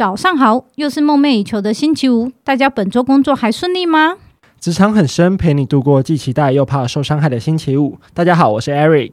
[0.00, 4.14] 早上好，又是梦寐以求的星期五，大家本周工作还顺利吗？
[4.58, 7.98] 职场很深，陪你度过既期待又怕受伤害的星期五。
[8.14, 9.12] 大家好，我是 Eric。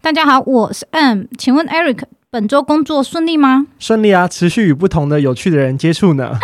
[0.00, 1.24] 大家好，我是 M。
[1.36, 3.66] 请问 Eric，本周工作顺利吗？
[3.80, 6.38] 顺利啊，持续与不同的有趣的人接触呢。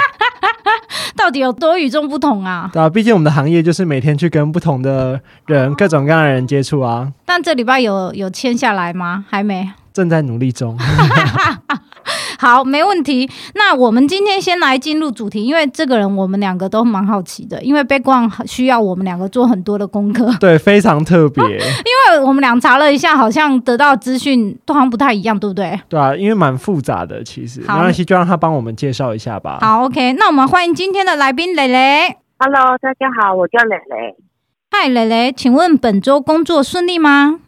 [1.16, 2.68] 到底有多与众不同啊？
[2.72, 7.12] 对啊，毕竟我们的行业就是每天去跟不同的人、各种各样的人接触啊。
[7.24, 9.24] 但这礼拜有有签下来吗？
[9.28, 10.76] 还没，正在努力中。
[12.44, 13.26] 好，没问题。
[13.54, 20.30] 那我们今天先来进入主题，因为这个人我们两个都蛮好奇的，因为 background 需要我们两个做很多的功课。
[20.38, 21.42] 对，非常特别。
[21.48, 25.80] 因为我们俩查了一下，好像得到资讯都好像不太一样，对不对？
[25.88, 29.56] 对啊，因为蛮复杂的，其实好没关系，就让他帮我们介绍一下吧。
[29.62, 32.14] 好，OK，那我们欢迎今天的来宾蕾蕾。
[32.38, 34.14] Hello，大家好，我叫蕾蕾。
[34.70, 37.40] 嗨，蕾蕾，请问本周工作顺利吗？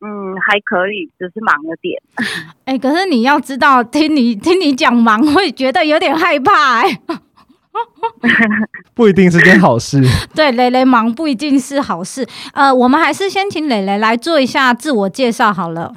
[0.00, 2.00] 嗯，还可以，只是忙了点。
[2.66, 6.88] 哎、欸，可是你要知道，听你听你讲忙，会觉得有点害怕、欸。
[6.88, 6.98] 哎
[8.94, 10.00] 不一定是件好事。
[10.34, 12.26] 对，蕾蕾忙不一定是好事。
[12.52, 15.94] 呃，我们还是先请蕾蕾来做一下自我介绍好了。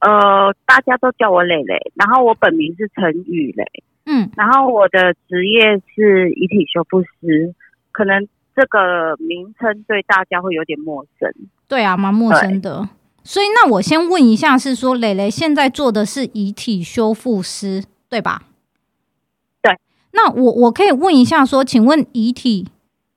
[0.00, 3.64] 呃，大家都叫我蕾蕾，然后我本名是陈雨蕾。
[4.06, 7.54] 嗯，然后我的职业是遗体修复师，
[7.92, 8.28] 可能。
[8.54, 11.28] 这个名称对大家会有点陌生，
[11.66, 12.88] 对啊，蛮陌生的。
[13.24, 18.42] 所以，那我先问一下，是说蕾蕾现在做的是遗体修复师，对吧？
[19.62, 19.78] 对。
[20.12, 22.68] 那我我可以问一下，说，请问遗体、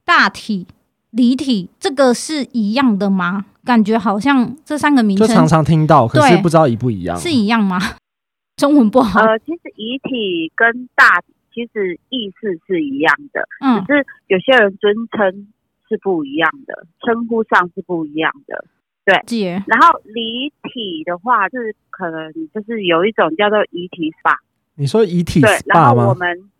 [0.05, 0.65] 大体、
[1.11, 3.45] 离体，这个是一样的吗？
[3.65, 7.77] 感觉好像这三个名称就常常听到，可是不知道一不一样，是一样吗？
[8.55, 9.19] 中文不好。
[9.19, 11.33] 呃，其实遗体跟大体。
[11.57, 15.47] 其实意思是一样的，嗯，只是有些人尊称
[15.89, 18.63] 是不一样的，称呼上是不一样的，
[19.03, 19.53] 对。
[19.65, 24.35] 然后离体的话，是可能就是有一种叫做遗体 SPA。
[24.75, 25.49] 你说遗体 SPA 吗？
[25.57, 26.51] 对，然后我们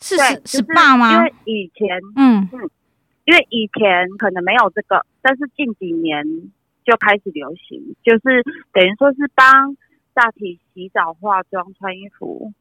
[0.00, 1.16] 是是 SPA 吗？
[1.16, 2.70] 因为以前，嗯嗯，
[3.24, 6.24] 因为以前可能没有这个，但是近几年
[6.84, 9.76] 就开始流行，就是等于说是帮
[10.14, 12.52] 大体洗澡、化妆、穿衣服，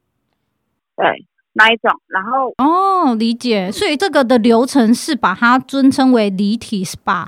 [0.95, 1.27] 对。
[1.53, 1.91] 哪一种？
[2.07, 3.71] 然后哦，理解。
[3.71, 7.27] 所以这个的流程是把它尊称为离体 SPA。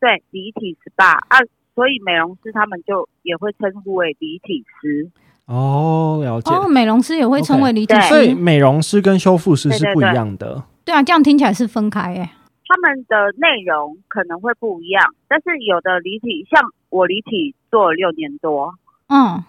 [0.00, 1.38] 对，离体 SPA 啊，
[1.74, 5.10] 所以美容师他们就也会称呼为离体师。
[5.46, 6.54] 哦，了解。
[6.54, 8.00] 哦，美容师也会称为离体师。
[8.00, 8.08] Okay.
[8.08, 10.46] 所以美容师跟修复师是不一样的。
[10.46, 12.30] 对，对，对，对啊，这样听起来是分开诶。
[12.66, 18.74] 他们的内容可能会不一样，但是有的离体，像我离体做了六年多，
[19.08, 19.44] 嗯，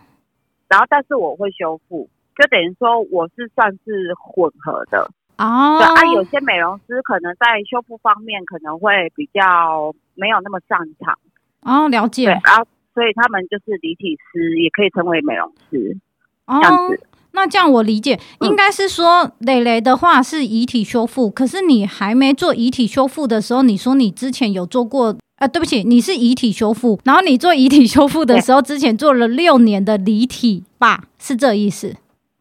[0.68, 2.09] 然后但是我会修复。
[2.35, 5.78] 就等于说，我是算是混合的哦。
[5.79, 11.18] 对啊，有些美容师可能在修复方面可能会比较没有那么擅长
[11.62, 11.88] 哦。
[11.90, 12.25] 了解。
[12.25, 15.97] 对，然后所以他们就是离体师，也可以称为美容师。
[16.45, 17.00] 哦，这样子。
[17.31, 25.18] 那这样我理解，应该是说蕾蕾的话是遗体修复，可是你还没做遗体修复的时候，你说你之前有做过？
[25.38, 31.03] 呃，对不起，你是遗体修复，然后你做遗体修复的时候，之前做了六年的离体吧？
[31.19, 31.94] 是这意思？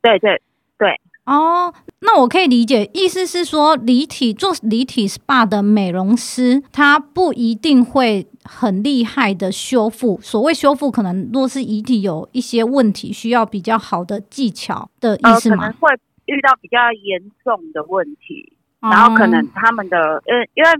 [0.04, 0.42] 对对
[0.76, 10.20] 对哦，那我可以理解，意思是说，离体做离体 SPA 的美容师，他不一定会很厉害的修复。
[10.20, 15.64] 所谓修复，可能若是遗体有一些问题，需要比较好的技巧的意思吗？
[15.64, 15.94] 呃、可能会
[16.26, 20.70] 遇到比较严重的问题，嗯、然后可能他们的，呃，因为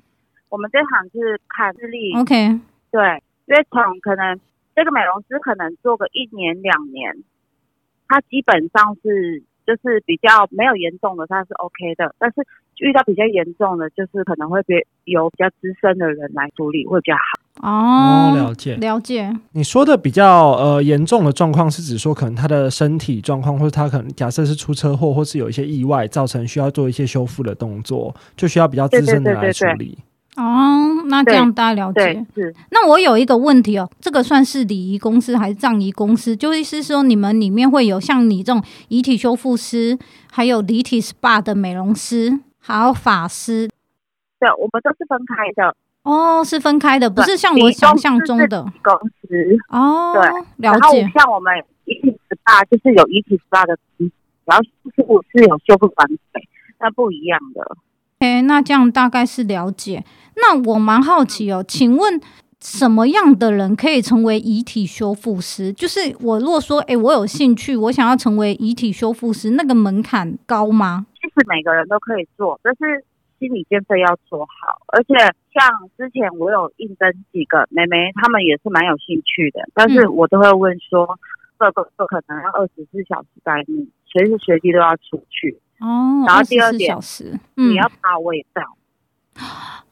[0.50, 2.60] 我们这行是看日历，OK，
[2.92, 4.38] 对，因为从可能
[4.76, 7.16] 这个美容师可能做个一年两年。
[8.08, 12.14] 他基本上是就是比较没有严重的，他是 OK 的。
[12.18, 12.46] 但是
[12.78, 17.22] 遇到比较严重的，就是可能会比由比较资深的人来处理会比较好。
[17.62, 19.32] 哦，了解了解。
[19.52, 29.72] 你说的比较呃严重的状况，是指说可能他的身体状况，或者他可能假设是出车祸，或是有一些意外造成需要做一些修复的动作，就需要比较资深的人来处理。
[29.74, 30.13] 对对对对对。
[30.36, 32.26] 哦，那这样大家了解。
[32.34, 36.36] 是，那我有一个问题哦，这个算是礼仪公司还是葬仪公司？
[36.36, 39.96] 就是说，你们里面会有像你这种遗体修复师，
[40.30, 43.70] 还有离体 SPA 的美容师，还有法师。
[44.40, 45.76] 对，我们都是分开的。
[46.02, 49.58] 哦，是分开的，不是像我想象中的公司。
[49.68, 51.08] 哦，对，了解。
[51.14, 51.54] 像我们
[51.84, 53.78] 遗体 SPA 就是有遗体 SPA 的，
[54.44, 56.48] 然后修复是有修复团队，
[56.80, 57.76] 那不一样的。
[58.18, 60.04] 哎，那这样大概是了解。
[60.36, 62.20] 那我蛮好奇哦，请问
[62.60, 65.72] 什么样的人可以成为遗体修复师？
[65.72, 71.06] 就是我如果说，哎，我有兴趣，我想要成为遗体修复师，那个门槛高吗？
[71.20, 73.04] 其实每个人都可以做，但是
[73.38, 74.80] 心理建设要做好。
[74.88, 75.14] 而且
[75.52, 75.68] 像
[75.98, 81.18] 之前我有应征几个妹妹，她们也是蛮有兴趣的，但是我都会问说，
[81.58, 85.60] 这个不可能要二十四小时待命，随时随地都要出去。
[85.84, 86.96] 哦，然后第二点，
[87.56, 88.62] 嗯、你要怕味道。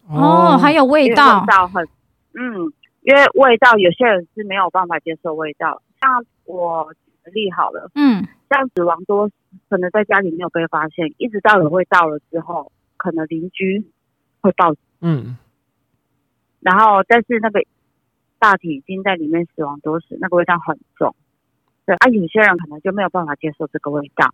[0.08, 1.84] 哦，还有味道，味道很，
[2.32, 2.72] 嗯，
[3.02, 5.82] 因为味道有些人是没有办法接受味道。
[6.00, 6.92] 像我
[7.24, 9.30] 举例好了，嗯，像死亡多
[9.68, 13.84] 可能在家里没有被发现，一直到有味道了之后，可能邻居
[14.40, 14.82] 会报警。
[15.02, 15.36] 嗯，
[16.60, 17.62] 然后但是那个
[18.38, 21.14] 大体已经在里面死亡多时，那个味道很重。
[21.84, 24.32] 对啊，有些人可能就没有办法接受这个味道。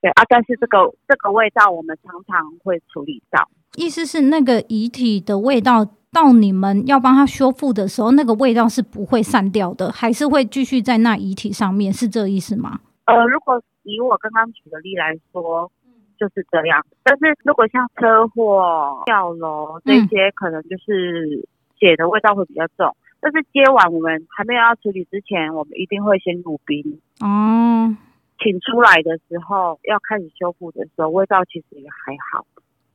[0.00, 3.48] 对啊，但是这个这个味道我们常常会处理到。
[3.76, 11.92] 意思是那个遗体的味道到你们要帮他修复的时候，那个味道是不会散掉的，还是会继续在那遗体上面？
[11.92, 12.80] 是这意思吗？
[13.04, 15.70] 呃，如果以我刚刚举的例来说，
[16.18, 16.84] 就是这样。
[17.04, 21.46] 但是如果像车祸、跳楼这些，可能就是
[21.78, 22.86] 血的味道会比较重。
[22.86, 27.00] 嗯、但是接完我们还没有要处理之前，我们一定会先入冰。
[27.20, 27.94] 哦。
[28.42, 32.44] 请出来的时候，要开始修复的时候，味道其实也还好。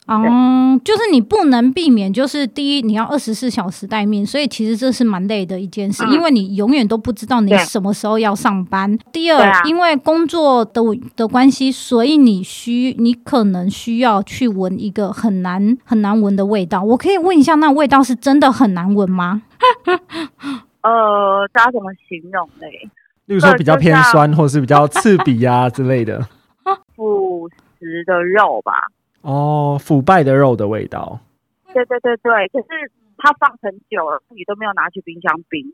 [0.08, 8.96] 哦，就是你不能避免，就是第一，你要二十四小时待命，所以其实这是蛮累的一件事，嗯、因为你永远都不知道你什么时候要上班。
[9.12, 10.80] 第二，啊、因为工作的
[11.16, 16.84] 的关系，所以你需你可能需要去闻一个很难很难闻的味道。
[16.84, 19.42] 我可以问一下，那味道是真的很难闻吗？
[20.86, 22.68] 呃，大家怎么形容呢？
[23.26, 26.28] 例如说比较偏酸，或者是比较刺鼻啊 之类的，
[26.96, 27.50] 腐
[27.80, 28.74] 蚀的肉吧。
[29.22, 31.20] 哦，腐败的肉的味道。
[31.74, 35.66] 对对对对，可是它放很久了，自己都没有拿去冰箱冰，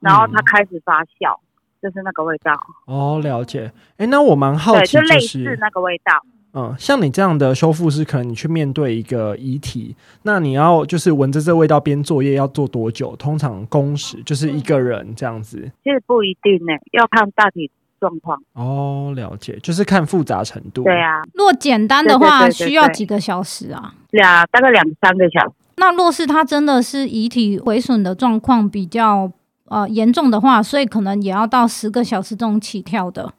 [0.00, 2.52] 然后它开始发酵，嗯、就是那个味道。
[2.86, 3.70] 哦，了解。
[3.98, 6.12] 哎，那我蛮好奇，就是，就类似那个味道。
[6.58, 13.14] 嗯，像你这样的修复师，可能你去面对一个遗体，那你要就是闻着这味道边作业，要做多久？
[13.16, 15.70] 通常工时就是一个人这样子。
[15.84, 17.70] 其实不一定呢，要看大体
[18.00, 18.40] 状况。
[18.54, 20.82] 哦，了解，就是看复杂程度。
[20.82, 23.92] 对啊，若简单的话，需要几个小时啊？
[24.12, 25.52] 两大概两三个小时。
[25.76, 29.30] 那若是它真的是遗体毁损的状况比较
[29.66, 33.34] 呃严重的话，所以可能也要到十个小时这种起跳的。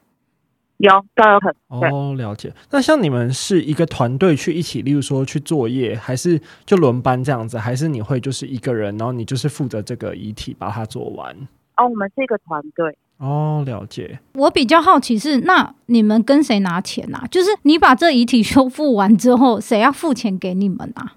[0.78, 2.54] 有都有可能哦，了解。
[2.70, 7.58] 那像你们是一个团队去一起，例如说去作业，还是就轮班这样子？
[7.58, 11.36] 还是你会就是一个人，然后你就是负责这个遗体把它做完？
[11.78, 12.98] 哦，我们是一个团队。
[13.18, 14.20] 哦，了解。
[14.34, 17.26] 我比较好奇是，那你们跟谁拿钱啊？
[17.32, 21.16] 就是你把这遗体修复完之后，谁要付钱给你们啊？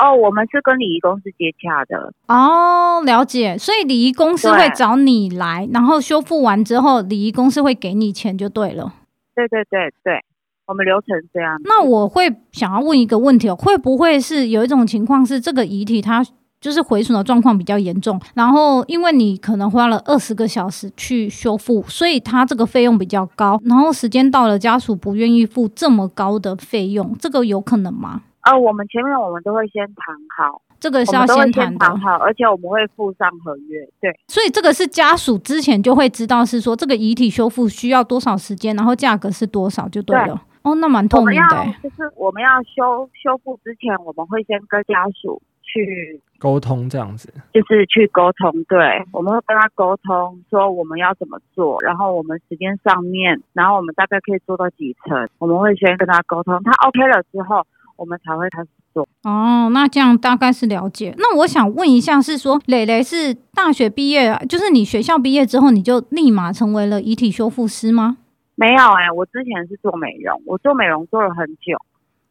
[0.00, 2.12] 哦，我们是跟礼仪公司接洽的。
[2.26, 3.58] 哦，了解。
[3.58, 8.94] 所以礼仪公司会找你来，然后修复完之后，礼仪公司会给你钱就对了。
[9.34, 10.24] 对对对对，
[10.66, 11.60] 我们流程这样。
[11.64, 16.24] 那我会想要问一个问题哦，会不会是有一种情况是这个遗体它
[16.60, 28.22] 就是毁损的状况比较严重，然后因为你可能花了二十个小时去修复，所以它这个费用比较高，然后时间到了，家属不愿意付这么高的费用，这个有可能吗？
[28.42, 33.86] 呃，我们前面我们都会先谈好，这个是要先谈好，而且我们会附上合约。
[34.00, 40.34] 对，所以这个是家属之前就会知道，是说这个遗体修复需要多少时间，然后价格是多少就对了。
[40.34, 41.66] 对哦，那蛮透明的。
[41.82, 47.32] 就是我们要修修复之前，我们会先跟家属去沟通，这样子。
[47.52, 57.66] 就是去沟通，对，我们会跟他沟通说我们要怎么做，然后我们时间上面，然后我们大概可以做到几层，我们会先跟他沟通，他 OK 了之后。
[58.00, 61.14] 我们才会开始做哦，那这样大概是了解。
[61.18, 68.16] 那我想问一下，是说磊磊是大学毕业，就是你学校毕业之后，你就立马成为了遗体修复师吗？
[68.54, 71.76] 没有哎、欸，我之前是做美容，我做美容做了很久。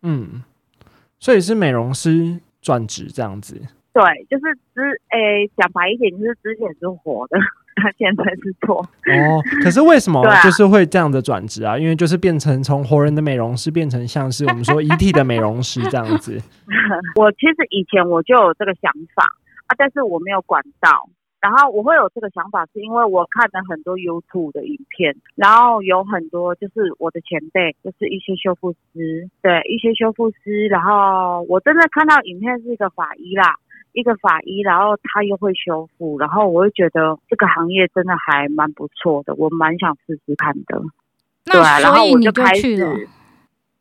[0.02, 0.42] 嗯，
[1.20, 3.62] 所以是美容师转职这样子。
[3.94, 7.38] 对，就是之诶，讲白一点，就是之前是活的。
[7.80, 11.78] 他现在是做哦，可是为什么就是会这样的转职啊？
[11.78, 16.40] 因为就是变成从活人的美容师变成像是我们说遗体的美容师这样子。
[17.16, 19.24] 我其实以前我就有这个想法
[19.68, 21.10] 啊，但是我没有管到。
[21.42, 30.68] 然后我会有这个想法，是因为我看了很多 YouTube 的影片，然后有很多就是我的前辈，就是一些修复师，对，一些修复师。
[30.68, 33.56] 然后我真的看到影片是一个法医啦。
[33.94, 40.82] 一个法医，然后他又会修复，然后我会觉得这个行业真的还蛮不错的，我蛮想试试看的。
[41.46, 42.78] 那对，然后我就开始，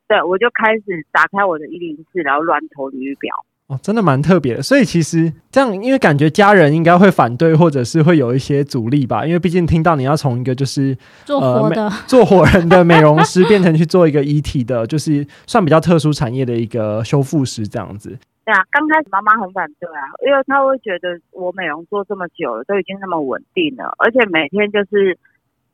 [0.09, 3.35] 对，我就开始打开我的一零四，然后乱投履历表。
[3.67, 4.62] 哦，真的蛮特别的。
[4.62, 9.27] 所以其实这样，因为感觉家人应该会反对，或者是会有一些阻力吧。
[9.27, 10.97] 因为毕竟听到你要从一个就是
[11.27, 18.19] 做活的、呃、做活人的美容师，变成去做一个遗体的，就是算比较特殊产业的一个修复师这样子。
[18.49, 25.19] 对啊，刚开始妈妈很反对啊，因为她会觉得我美容做这么久了，都已经那么稳定了，而且每天就是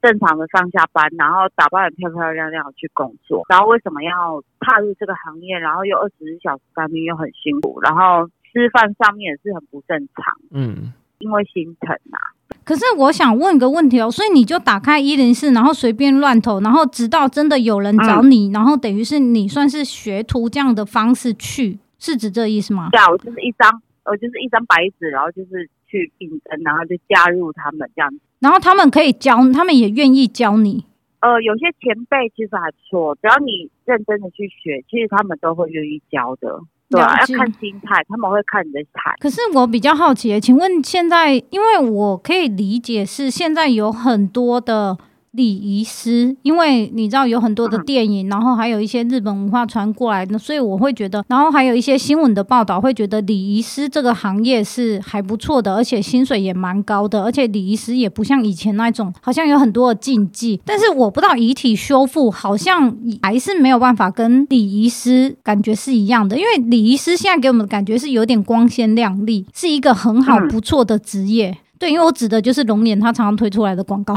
[0.02, 5.56] 正常的上下班，然后打扮的漂漂亮亮去工作，然后为什么要踏入这个行业？
[5.56, 12.34] 然后又二十四小时上班又很辛苦，然后吃饭上面也是很不正常，嗯，因为心疼啊。
[12.64, 21.78] 可是我想问个问题哦，所以你就打开一零四，然后随便乱投，然后直到真的有人找你，嗯、然后等于是你算是学徒这样的方式去。
[21.98, 22.88] 是指这意思吗？
[22.90, 28.20] 对啊，我就是一张，我就是一张白纸，然后就是去应征，然后就加入他们这样子。
[28.40, 30.84] 然后他们可以教，他们也愿意教你。
[31.20, 36.60] 呃，有些前辈其实还不错，只要你认真的去学，其实他们都会愿意教的。
[36.90, 39.14] 对啊，要看心态，他们会看你的态。
[39.18, 44.98] 可是我比较好奇，请问现在，因为我可以理解是现在有很多的。
[45.34, 60.60] 礼仪师，因为你知道有很多的电影，然后还有一些日本文化传过来的，所以我会觉得，然后还有一些新闻的报道，会觉得礼仪师这个行业是还不错的，而且薪水也蛮高的，而且礼仪师也不像以前那种，好像有很多的禁忌。
[60.64, 71.58] 但是我不知道遗体修复好像还是没有办法跟礼仪师感觉是一样的，因为礼仪师现在给我们的感觉是有点光鲜亮丽，是一个很好不错的职业。
[71.78, 74.14] 对，因为我指的就是龙年他常常推出来的广告。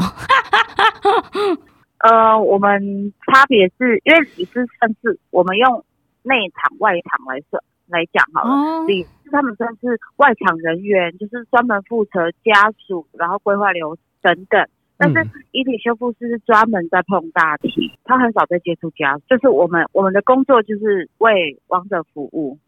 [1.98, 5.84] 呃，我们差别是因为礼仪师算是我们用
[6.22, 14.64] 内场外场来说来讲好了，礼仪师他们算是外场人员，就是专门负责家属，然后规划流等等。
[14.96, 22.58] 但是遗体修复师是专门在碰大体，他很少在接触家属，就是我们我们的工作就是为亡者服务。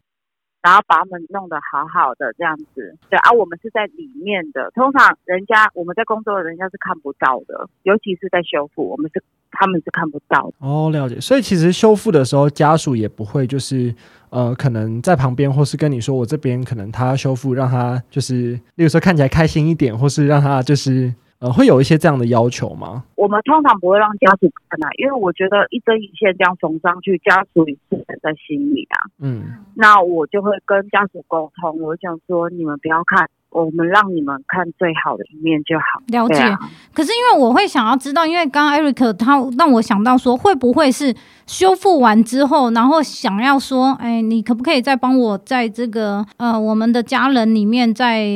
[0.63, 4.71] 然后把他们弄得好好的这样子，对啊，我们是在里面的。
[4.75, 10.55] 通常人家我们在工作的人家是看不到的，尤其是在修复，我们是他们是看不到的。
[10.59, 11.19] 哦，了解。
[11.21, 13.95] 所以其实修复的时候，家属也不会就是
[14.29, 21.15] 呃，可能在旁边，或是跟你说，我这边可能他修复，让他就是，例如说看起来开心一点，或是让他就是。
[21.41, 23.03] 呃，会有一些这样的要求吗？
[23.15, 29.09] 我们通常不会让家属看啊，因为我觉得一针一线这样缝上去，家属也是在心里啊。
[29.21, 36.03] 嗯，那我就会跟家属沟通，我想说你们不要看，我们让你们看最好的一面就好。
[36.09, 36.43] 了解。
[36.43, 36.59] 啊、
[36.93, 41.15] 可是因为我会想要知道，因为刚刚 Eric 他让我想到说，会不会是
[41.47, 48.27] 修复完之后，然后想要说，哎，你可不可以再帮我在这个呃我们的家人里面再。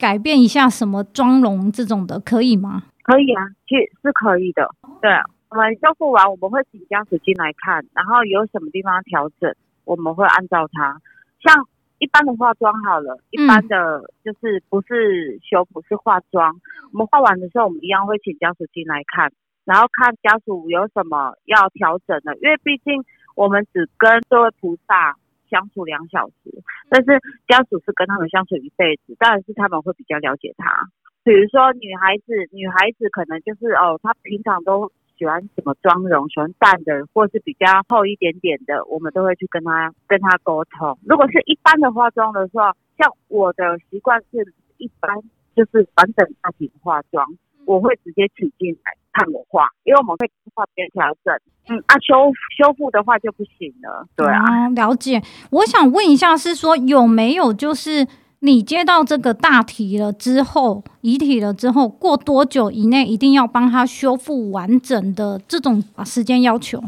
[0.00, 2.84] 改变一下什么妆容这种的可以吗？
[3.02, 4.66] 可以啊，其实是可以的。
[5.02, 5.10] 对，
[5.50, 9.54] 我们修复完，我们会请家属进来看，然后有什么地方要调整，
[9.84, 10.98] 我们会按照它。
[11.44, 11.66] 像
[11.98, 16.56] 一般的化妆好了，一般的就是不是修复是化妆，
[16.92, 19.30] 我们化完的时候，我们一样会请家属进来看，
[19.66, 23.04] 然后看家属有什么要调整的，因为毕竟
[23.34, 25.16] 我们只跟这位菩萨。
[25.50, 30.88] 相处两小时，但是家属是跟他们相处一辈子，当然是他们会比较了解他。
[31.22, 40.98] 比如说女孩子，女孩子可能就是哦，她平常都喜欢什么妆容，喜欢淡的，或是比较厚一点点的，我们都会去跟她跟她沟通。
[41.04, 45.14] 如果是一般的化妆的时候，像我的习惯是一般
[45.54, 47.26] 就是完整大体化妆，
[47.66, 48.96] 我会直接请进来。
[49.12, 51.34] 看我画，因为我们会画边调整。
[51.68, 54.06] 嗯啊，修修复的话就不行了。
[54.16, 55.22] 对啊，嗯，了解。
[55.50, 58.06] 我想问一下，是说有没有就是
[58.40, 66.82] 你接到这个大体了之后，遗体了之后，过多久以内一定要帮他修复完整的这种时间要求？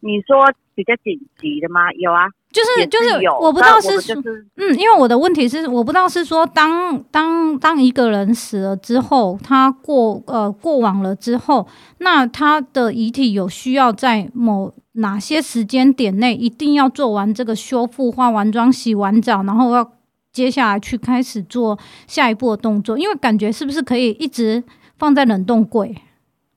[0.00, 1.90] 你说比较紧急的吗？
[1.92, 2.26] 有啊。
[2.52, 4.20] 就是就是，我不知道是说，
[4.56, 19.92] 嗯，因为我的问题是，我不知道是说，当当当一个人死了之后，他过呃过往了之后，那他的遗体有需要在某哪些时间点内一定要做完这个修复、化完妆、洗完澡，然后要
[20.32, 21.78] 接下来去开始做
[22.08, 22.98] 下一步的动作？
[22.98, 24.64] 因为感觉是不是可以一直
[24.98, 25.94] 放在冷冻柜？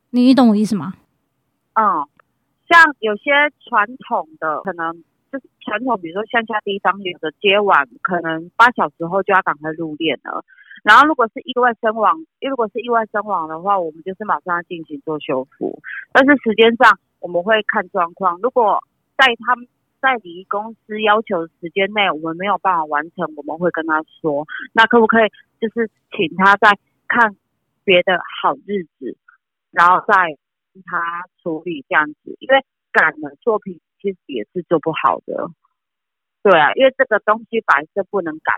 [0.09, 0.93] 你你懂我意思吗？
[1.73, 1.85] 嗯，
[2.67, 3.29] 像有些
[3.69, 5.03] 传统的可能。
[5.33, 10.45] 就是传统，比如说乡下地方，有的接完可能八小时后就要赶快入殓了。
[10.83, 15.81] 然后如果是意外身亡，因如果是意外身亡的话，我们就是马上要进行做修复。
[16.11, 18.77] 但是时间上我们会看状况，如果
[19.17, 19.67] 在他们
[19.99, 27.35] 在礼仪公司要求时间内，我们没有办法完成，我们会跟他说，那可不可以就是请他再看
[27.83, 29.17] 别的好日子，
[29.71, 30.13] 然后再
[30.85, 31.01] 他
[31.41, 33.81] 处理这样子，因为赶了作品。
[34.03, 35.49] 其实也是做不好的，
[36.43, 38.53] 对啊，因为这个东西本身不能赶。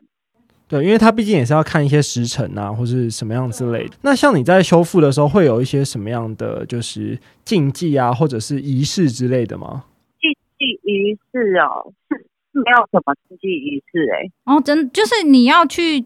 [0.67, 3.95] 对，因为他毕竟也是要看一些时辰啊，或是什么样之类的。
[4.01, 9.85] 那像你在修复的时候，会有一些什么样的就是禁忌啊，或者是仪式之类的吗？
[10.19, 12.17] 禁忌仪式哦，是
[12.59, 14.31] 没有什么禁忌仪式哎。
[14.51, 16.03] 哦，真就是你要去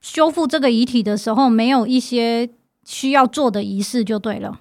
[0.00, 2.48] 修复这个遗体的时候，没有一些
[2.84, 4.58] 需要做的仪式就对了。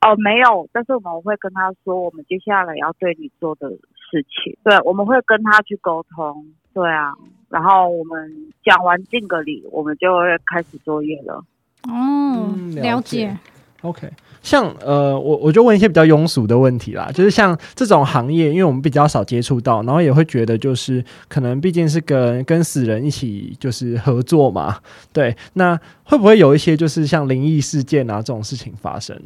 [0.00, 4.56] 哦，没有，但是我们会跟他说，我们接下来要对你做的事情。
[4.64, 6.46] 对，我们会跟他去沟通。
[6.72, 7.12] 对啊，
[7.48, 8.32] 然后我们
[8.64, 11.34] 讲完敬个礼，我们就会开始作业了。
[11.82, 13.36] 哦，嗯，了解。
[13.82, 14.08] OK，
[14.42, 24.78] 像呃，我我就问一些比较庸俗的问题啦，就是像这种行业，因为我们比较少接触到，然后也会觉得就是可能毕竟是跟跟死人一起就是合作嘛，
[25.12, 29.18] 对，那会不会有一些就是像灵异事件啊这种事情发生？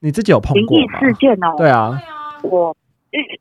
[0.00, 1.00] 你自己有碰过吗？
[1.00, 2.00] 灵异事件哦，对啊，
[2.42, 2.76] 我
[3.10, 3.40] 遇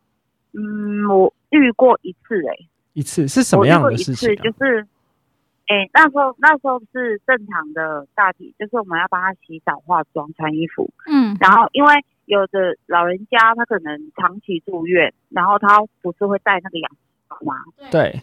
[0.53, 4.31] 嗯，我遇过一次哎、欸，一次是什么样的事情、啊？
[4.31, 4.87] 一次就是。
[5.67, 10.93] 哎、欸，那时候那时候是正常的大体，就是我们要帮他洗澡、化妆、穿衣服。
[11.07, 16.97] 嗯，然后因为有的老人家他可能长期住院，然后他不是会戴那个氧气
[17.27, 17.55] 罩吗？
[17.89, 18.21] 对。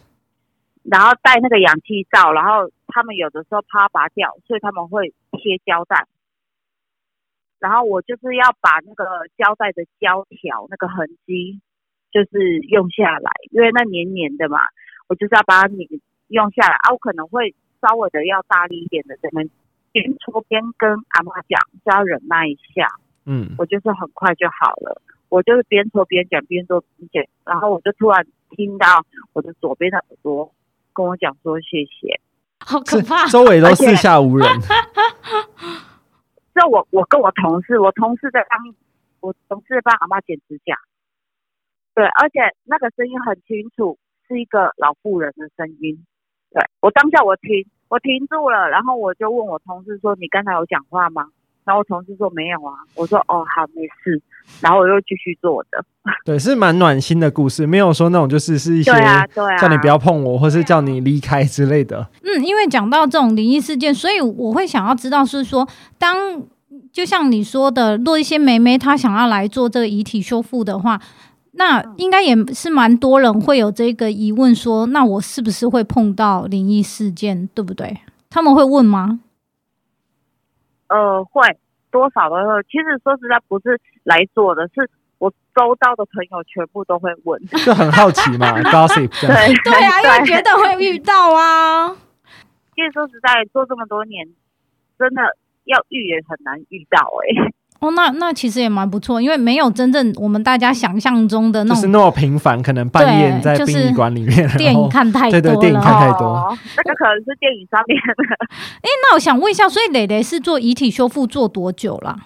[0.84, 6.06] 然后戴那个氧气罩，然后他们有的时候怕拔掉，所以他们会贴胶带。
[7.62, 9.06] 然后我就是要把那个
[9.38, 11.62] 胶带的胶条那个痕迹，
[12.10, 14.58] 就是用下来，因为那黏黏的嘛，
[15.06, 15.88] 我就是要把它拧。
[16.32, 19.44] 用下来啊，我可能会稍微的要大力一点的，在那
[19.92, 22.88] 边搓边跟阿妈讲，就要忍耐一下。
[23.26, 25.02] 嗯，我就是很快就好了。
[25.28, 29.04] 我就是边搓边讲，边做边讲，然后我就突然听到
[29.34, 30.50] 我的左边的耳朵
[30.94, 32.18] 跟我讲说谢谢，
[32.64, 34.48] 好可怕，周围都四下无人。
[36.54, 38.74] 这我我跟我同事，我同事在帮，
[39.20, 40.76] 我同事帮阿妈剪指甲。
[41.94, 46.04] 对，而且那个声音很清楚，是一个老妇人的声音。
[46.50, 51.30] 对，我当下我停，我停住了，然后我就问我同事说：“你刚才有讲话吗？”
[51.64, 54.20] 然后我同事说：“没有啊。”我说：“哦，好，没事。”
[54.60, 55.84] 然后我又继续做的。
[56.24, 58.92] 对，是蛮暖心的故事，没有说那种就是是一些
[59.60, 62.06] 叫你不要碰我，或是叫你离开之类的。
[62.22, 65.66] 嗯，因为讲到这种灵异事件，所以我会想要知道是说，
[65.98, 66.42] 当
[66.92, 71.00] 就像你说的，若一些妹妹她想要来做这个遗体修复的话。
[71.54, 77.94] 那应该也是蛮多人会有这个疑问，说那我是不是会碰到灵异事件，对不对？
[78.30, 79.20] 他们会问吗？
[80.92, 81.40] 呃，会，
[81.90, 82.62] 多少都会。
[82.64, 89.08] 其实说实在，不是来做的，是我周遭的朋友全部都会问， 就很好奇嘛， gossip。
[89.20, 91.88] 对对啊，因为觉得会遇到啊。
[92.76, 94.28] 其实说实在，做这么多年，
[94.98, 95.22] 真的
[95.64, 97.54] 要遇也很难遇到哎、欸。
[97.82, 102.62] 哦，那那其实也蛮不错，因为没有真正我们大家想象中的那种，就是那么平凡。
[102.62, 108.36] 可能半夜在殡仪馆里面， 电影看太多了，对对，电影看太多，哦、那个可能是电影上面的。
[108.80, 112.16] 哎，那我想问一下，所以蕾蕾是做遗体修复做多久了？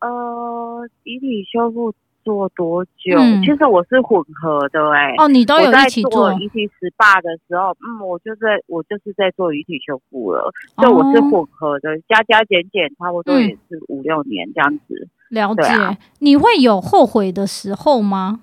[0.00, 1.92] 呃，遗体修复。
[2.28, 3.16] 做多久？
[3.16, 5.14] 嗯、其实我是混合的哎、欸。
[5.16, 15.08] 哦，你都有一起做遗体 SPA 的时候，嗯，我就在我就是在做遗体修复了，所以我是混合的，加加减减差不多也是五六年这样子。
[15.30, 15.62] 了解。
[15.62, 18.40] 啊、你会有后悔的时候吗？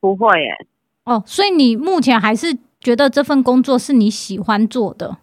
[0.00, 0.66] 不会耶、欸。
[1.04, 5.18] 哦，所以你目前还是觉得这份工作是你喜欢做的？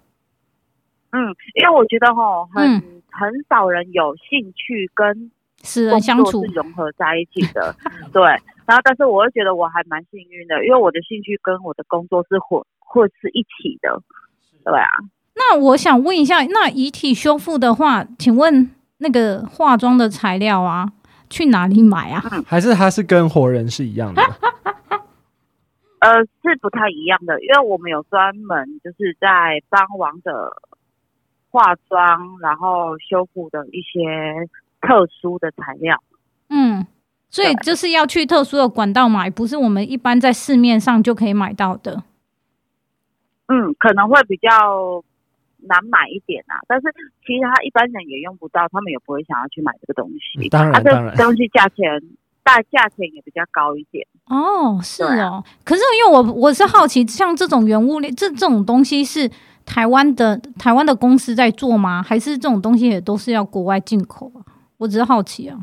[1.11, 5.31] 嗯，因为我觉得哈，很、嗯、很少人有兴趣跟。
[5.63, 7.75] 是人相处是融合在一起的，
[8.13, 8.23] 对。
[8.65, 13.99] 然后，但是我会觉得我还蛮幸运的，因为我的兴趣跟我的工作是混混是一起的，
[14.63, 14.87] 对啊。
[15.33, 18.69] 那我想问一下，那遗体修复的话，请问
[18.99, 20.87] 那个化妆的材料啊，
[21.31, 22.21] 去哪里买啊？
[22.45, 24.21] 还是它是跟活人是一样的？
[26.01, 30.55] 呃，是不太一样的，因为我们有专门就是在帮亡者
[31.49, 34.47] 化妆，然后修复的一些。
[34.81, 36.01] 特殊的材料，
[36.49, 36.85] 嗯，
[37.29, 42.03] 所以就是要去特殊的管道买，不是我们一般在市面上就可以买到的。
[43.47, 45.03] 嗯，可能会比较
[45.67, 46.87] 难买一点啊，但是
[47.25, 50.47] 其实他一般人也用不到，他们也不会想要去买这个东西。
[50.49, 52.01] 当然，啊、当然，这东西价钱
[52.43, 54.07] 大，价钱也比较高一点。
[54.27, 55.43] 哦，是哦。
[55.43, 59.29] 啊、可是因为我我是好奇，像这种原物料，这这种东西是
[59.65, 62.03] 台湾的台湾的公司在做吗？
[62.03, 64.45] 还是这种东西也都是要国外进口啊？
[64.79, 65.59] 我只是好奇啊，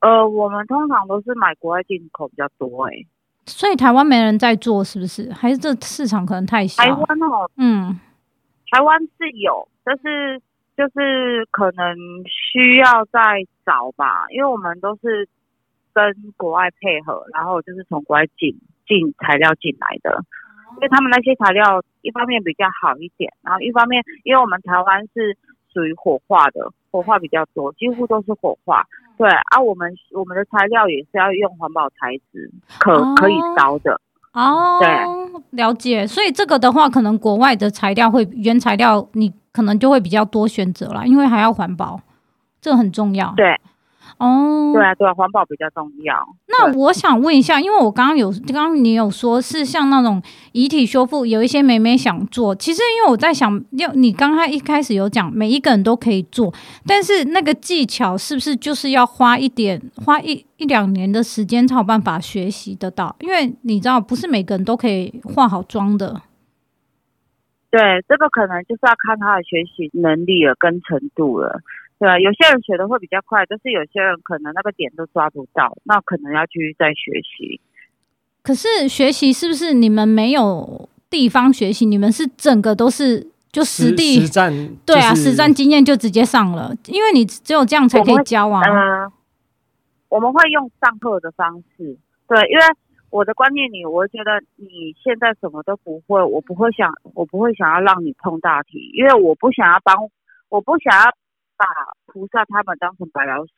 [0.00, 3.06] 呃，我们通常都是买国外进口比较多哎、欸，
[3.44, 5.30] 所以台湾没人在做，是不是？
[5.30, 6.82] 还是这市场可能太小？
[6.82, 8.00] 台湾哦，嗯，
[8.70, 10.40] 台湾是有，但是
[10.74, 11.94] 就是可能
[12.24, 13.20] 需要再
[13.66, 15.28] 找吧，因为我们都是
[15.92, 16.02] 跟
[16.38, 20.24] 国外配合，然后就是从国外进进材料进来的，
[20.76, 25.36] 因为他们那些材料一方面比较好一点，然后一方面因为我们台湾是。
[25.72, 28.86] 属于火化的，火化比较多，几乎都是火化。
[29.16, 34.00] 对啊，我们我们的材料也是要用环保材质，可、哦、可以烧的。
[34.32, 34.88] 哦，对，
[35.50, 36.06] 了解。
[36.06, 42.00] 所以这个的话，可能国外的材料会原材料，你可能就会比较多选择啦，因为还要环保，
[42.60, 43.32] 这很重要。
[43.36, 43.60] 对。
[44.20, 46.14] 哦，对啊，对啊，环保比较重要。
[46.46, 52.54] 那我想问一下，因为我刚刚有，刚刚你有说是像那种遗体修复，有一些妹妹想做。
[52.54, 56.52] 其实因为我在想，要你刚刚一开始有讲，每一个人都可以做，
[56.86, 63.16] 但是那个技巧是不是就是要花一点，花一一两年的时间才有办法学习得到？
[63.20, 66.20] 因为你知道，不是每个人都可以化好妆的。
[67.70, 71.60] 对，这个可能就是要看他的学习能力了跟程度了。
[72.00, 77.60] 对啊，有些人学的会比较快，但是有些人可能那个点都抓不到，那可能要继续再学习。
[78.42, 81.84] 可是学习是不是你们没有地方学习？
[81.84, 84.76] 你们是整个都是就实地实战、就是？
[84.86, 88.62] 对啊，实战经验就直接上了，因为你只有这样才可以教啊。
[88.66, 89.12] 嗯、呃，
[90.08, 91.98] 我们会用上课的方式。
[92.26, 92.64] 对，因为
[93.10, 99.94] 我的观念里，我觉得你现在什么都不会，我不会想，我不会想要让你碰大题，因为我不想要帮，
[100.48, 101.12] 我不想要。
[101.60, 101.66] 把
[102.06, 103.52] 菩萨他们当成白老鼠，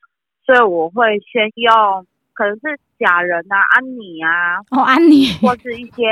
[0.44, 6.02] 所以我会先用可能是假人啊、安妮啊，哦，安妮，或是一些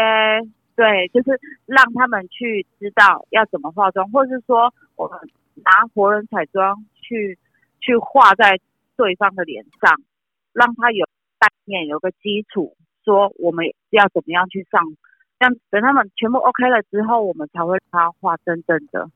[0.76, 5.18] 对，就是让他们去知道要怎么化妆，或是说我们
[5.56, 7.36] 拿活人彩妆去
[7.80, 8.60] 去画在
[8.96, 10.00] 对方的脸上，
[10.52, 11.04] 让他有
[11.40, 14.80] 概念、有个基础，说我们要怎么样去上，
[15.40, 19.10] 这样等他们全部 OK 了之后，我们才会让他画真正的。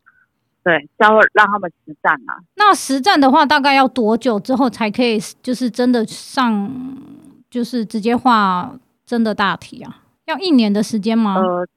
[0.65, 2.35] 对，稍微让他们实战嘛。
[2.57, 6.73] 那实战的话，大概要多久之后才可以，就是真的上，
[7.51, 8.75] 就是直接画
[9.05, 10.01] 真的大题啊？
[10.25, 11.35] 要一年的时间吗？
[11.35, 11.69] 呃，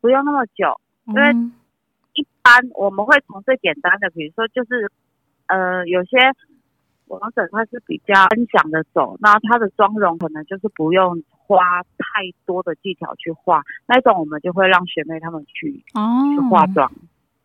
[0.00, 1.30] 不用那么久，因为
[2.14, 4.90] 一般我们会从最简单的，比如说就是，
[5.46, 6.18] 呃，有些
[7.06, 16.90] 王者他是比较分享的走，那他的妆容可能就是不用花太多的技巧去画，那种我们就会让学妹他们去哦去化妆。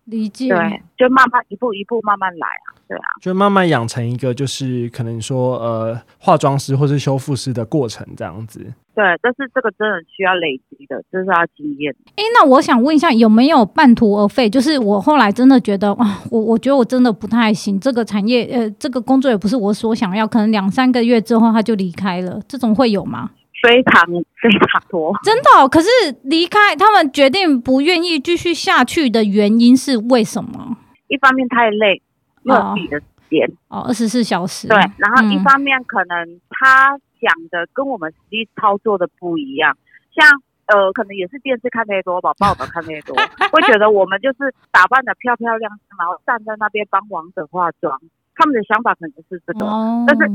[0.09, 8.59] 理解，对，就慢慢一步一步慢慢来啊，对啊，就慢慢养成一个就是可能说呃化妆师或是修复师的过程这样子。
[8.95, 11.95] 对，但是这个真的需要累积的，这是要经验。
[12.17, 14.49] 哎，那我想问一下，有没有半途而废？
[14.49, 23.31] 就是我后来真的觉得哇，我我觉得我真的不太行，这个产业呃，这个工作也不是我所想要，可能两三个月之后他就离开了，这种会有吗？
[23.61, 24.05] 非常
[24.41, 25.67] 非常多，真的哦。
[25.67, 25.89] 可是
[26.23, 30.77] 离开他们决定不愿意继续下去的原因是为什么？
[31.07, 32.01] 一方面太累，
[32.43, 34.67] 没有自己的时间哦，二十四小时。
[34.67, 39.75] 对，然后一方面可能他讲的跟我们实际操作的不一样，
[40.15, 40.25] 像
[40.67, 43.15] 呃，可能也是电视看太多吧，报道看太多，
[43.51, 47.99] 会觉得我们就是打扮的漂漂亮亮，然后站在那边帮王者化妆，
[48.35, 50.25] 他们的想法可能是这个，哦、但是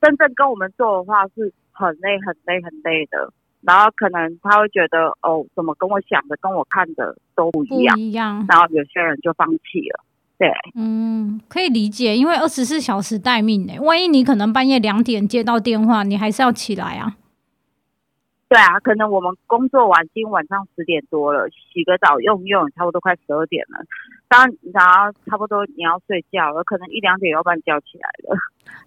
[0.00, 1.52] 真正跟我们做的话是。
[1.76, 3.32] 很累，很累，很累的。
[3.62, 7.94] 然后可能他会觉得，哦，怎么跟我想的、跟我看的都不一样。
[7.94, 8.46] 不一样。
[8.48, 10.04] 然后有些人就放弃了。
[10.38, 13.78] 对，嗯，可以理解，因为二十四小时待命呢。
[13.80, 17.16] 万一你可能半夜两点接到电话，你还是要起来啊。
[18.48, 23.84] 对啊，可能我们工作完，今天晚上十点多了，洗个澡用用，差不多快十二点了。
[24.28, 28.36] 当然后差不多你要睡觉了，可能一两点要把你叫起来了，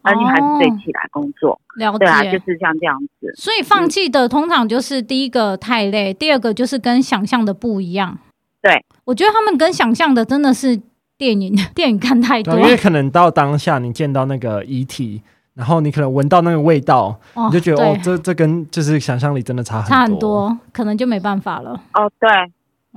[0.02, 1.52] 而你还是得起来工作。
[1.52, 3.34] 哦、了解，对啊，就是像这样子。
[3.36, 8.18] 所以放弃的通常就是第一个太累，嗯、第二个就是跟想象的不一样。
[8.62, 10.80] 对，我觉得他们跟想象的真的是
[11.18, 12.54] 电影， 电影看太多。
[12.60, 15.22] 因为可能到当下你见到那个遗体，
[15.54, 21.82] 然后你可能闻到那个味道，哦、你就觉得哦，这这跟就是想象力真的差很多，差很多，可能就没办法了。
[21.94, 22.30] 哦，对。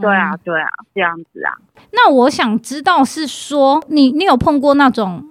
[0.00, 1.52] 对啊，对啊，这样子啊。
[1.90, 5.22] 那我想知道是说，你你有碰过那种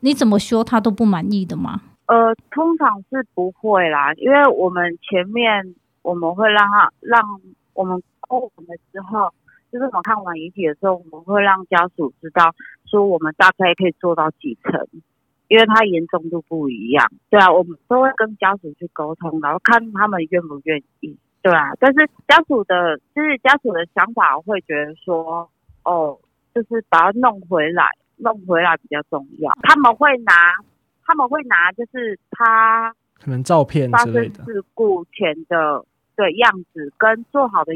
[0.00, 1.80] 你怎么说他都不满意的吗？
[2.06, 7.20] 呃，通常是不会啦，因为我们前面我们会让他让
[7.74, 9.32] 我们过完的时候，
[9.72, 12.54] 就是我们看完遗体的时候，我们会让家属知道
[12.84, 14.86] 说我们大概可以做到几层，
[15.48, 17.10] 因为他严重度不一样。
[17.28, 21.16] 对啊，我们都会跟家属去沟通，然后看他们愿不愿意。
[21.42, 25.50] 对啊，但是家属的，就是家属的想法会觉得说，
[25.82, 26.16] 哦，
[26.54, 27.84] 就是把它弄回来，
[28.16, 29.52] 弄回来比较重要。
[29.62, 30.32] 他们会拿，
[31.04, 37.74] 他们会拿，就是他可能照片发生事故前的对样子跟做好的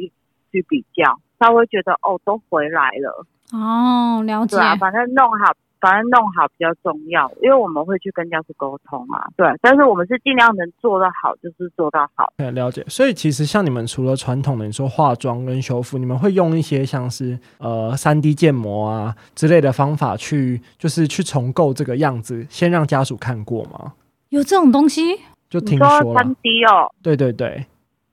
[0.52, 3.26] 去比较，他会觉得哦，都回来了。
[3.52, 4.56] 哦，了解。
[4.56, 9.48] 对啊，反正弄好反正弄好比较重要，因为我们会去跟家属沟通啊，对。
[9.62, 12.32] 但是我们是尽量能做到好，就是做到好。
[12.36, 12.84] 对，了解。
[12.88, 23.94] 所以其实像你们除了传统的你说化妆跟修复，你们会用一些像是呃三 D 建模啊之类的方法去，就是去重构这个样子，先让家属看过吗？
[24.28, 25.18] 有这种东西？
[25.48, 26.92] 就听说三 D 哦。
[27.02, 27.64] 对对对。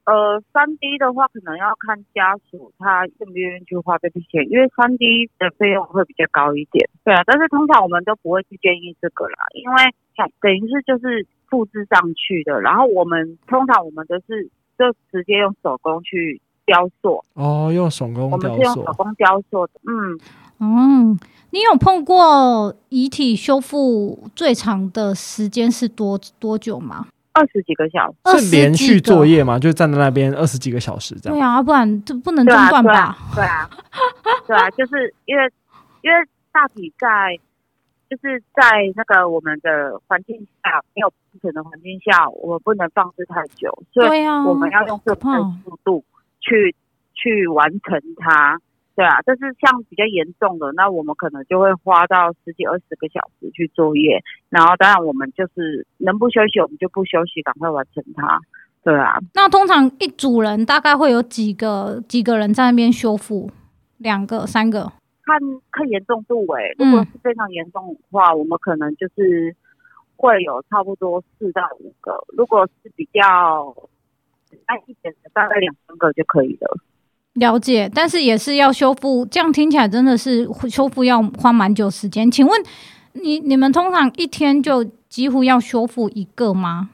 [0.08, 6.88] 呃，三 D 的话，可能要看家属他愿不愿意去花这笔钱，因为三 D 的费用会比较高一点。
[7.04, 9.76] 对啊，但是通常我们都不会去建议这个啦，因为
[10.40, 12.58] 等于是就是复制上去的。
[12.58, 17.22] 然后我们通常我们都是就直接用手工去雕塑。
[17.34, 18.32] 哦，用手工雕塑。
[18.32, 19.72] 我们是用手工雕塑的。
[19.86, 20.18] 嗯
[20.60, 27.08] 嗯，你有碰过遗体修复最长的时间是多多久吗？
[27.38, 29.58] 二十几个小时是连续作业吗？
[29.58, 31.38] 就站在那边二十几个小时这样？
[31.38, 33.16] 对啊，不然就不能中断吧？
[33.34, 33.70] 对啊，
[34.46, 35.44] 对啊，就是因为
[36.02, 36.16] 因为
[36.50, 37.38] 大体在
[38.10, 38.62] 就是在
[38.96, 46.04] 那个我们的环境下没有铺陈的环境下，我们不能放置太久，所以我们要用最快的速度
[46.40, 46.74] 去
[47.14, 48.60] 去完成它。
[48.98, 58.40] 对啊，但是像比较严重的，那我们可能就会花到十几二十个小时去作业，然后当然我们就是能不休息我们就不休息，赶快完成它。
[58.82, 63.48] 对啊，那通常一组人大概会有几个几个人在那边修复？
[63.98, 64.90] 两个、三个？
[65.22, 65.38] 看
[65.70, 69.54] 看严重度诶、欸，如果是非常严重的话，嗯，我们可能就是
[70.16, 73.76] 会有差不多四到五个；如果是比较
[74.50, 76.76] 简单一点的，大概两三个就可以了。
[77.34, 82.30] 了解，但是也是要修复，这样听起来真的是修复要花蛮久时间。
[82.30, 82.62] 请问
[83.12, 86.90] 你你们通常一天就几乎要修复一个吗？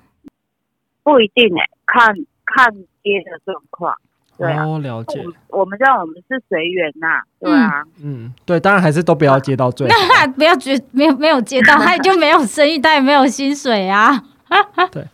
[1.03, 3.95] 不一定诶、欸，看看接的状况。
[4.37, 5.25] 对啊，哦、了解。
[5.49, 14.25] 我们知道我们是随缘呐，对啊嗯，嗯，对，当然还是都不要接到最后，那 不要接没有没有接到， 他就没有生意，他也没有薪水啊。
[14.91, 15.07] 对。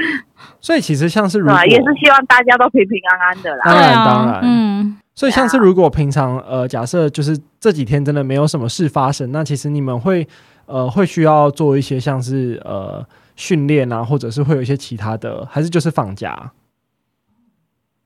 [0.60, 3.64] 所以其实像是如果也是希望大家都平平安安的啦。
[3.64, 4.98] 当然当然，嗯。
[5.14, 10.26] 所以像是如果平常呃假设就是这几天真的没有什么事发生，那其实你们会
[10.66, 16.52] 呃会需要做一些像是呃训练啊，或者是会有一些其他的，还是就是放假？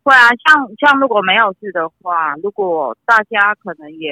[0.04, 4.10] 会啊，像像如果没有事的话，如果大家可能也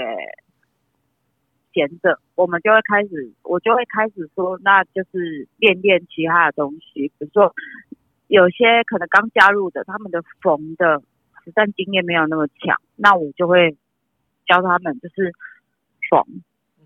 [1.72, 7.54] 闲着，我们就会开始，我就会开始说，那就是练练其他的东西，比如说。
[8.30, 11.02] 有些可能刚加入的，他们的缝的
[11.42, 13.76] 实战经验没有那么强，那我就会
[14.46, 15.34] 教他们，就是
[16.08, 16.24] 缝，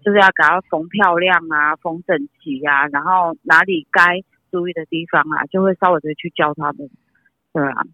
[0.03, 6.89] 就是要给他缝漂亮啊，缝整齐啊，然后哪里该注意的地方啊，就会稍微的去教他们。
[7.53, 7.85] 对啊，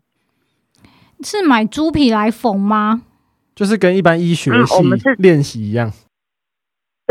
[1.25, 3.03] 是买猪皮来缝吗？
[3.57, 5.91] 就是跟一般医学系我们是练习一样。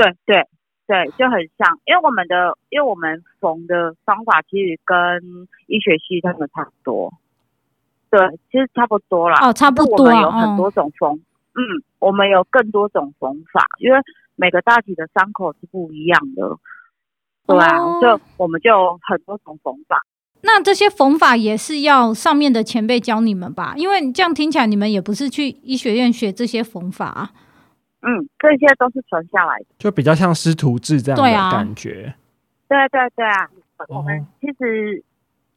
[0.02, 0.48] 对对。
[0.90, 4.98] 对，就很像，因为我们的，因为我们缝的方法其实跟
[5.68, 7.14] 医学系他们差不多。
[8.10, 9.38] 对，其实差不多啦。
[9.40, 10.06] 哦，差不多。
[10.06, 14.00] 我们有很多种缝，嗯，嗯，我们有更多种缝法，因为
[14.36, 16.58] 每个大体的伤口是不一样的。
[17.46, 20.02] 对啊，哦，就我们就有很多种缝法。
[20.42, 23.76] 那这些缝法也是要上面的前辈教你们吧？
[23.78, 27.30] 因为这样听起来，你们也不是去医学院学这些缝法啊。
[28.02, 32.14] 嗯，这些都是传下来的，就比较像师徒制这样的感觉。
[32.68, 33.50] 对啊，对对对啊，
[33.90, 35.04] 我们其实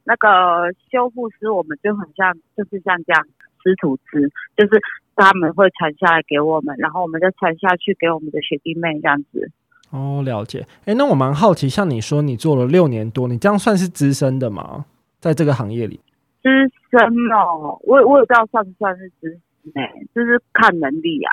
[0.04, 3.22] 那个修复师，我们就很像，就是像这样
[3.62, 4.80] 师徒制，就是
[5.14, 9.50] 他们会传下来给我们，然后我们再传下去给我们的学弟妹这样子。
[9.90, 10.66] 哦，了解。
[10.86, 14.86] 哎，那我蛮好奇，像你说你做了六年多，你这样算是资深的吗？
[15.20, 16.00] 在这个行业里？
[16.42, 16.48] 资
[16.90, 17.00] 深
[17.30, 19.40] 哦，我我也不知道算不算是资深
[19.74, 21.30] 哎，就是看能力啊。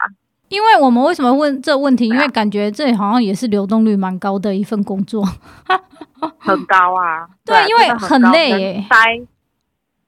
[0.49, 2.07] 因为我们为什么问这问题？
[2.09, 5.23] 因为感觉这里好像也是流动率蛮高的一份工作，
[6.37, 7.27] 很高啊。
[7.45, 8.97] 对，因为很累耶，待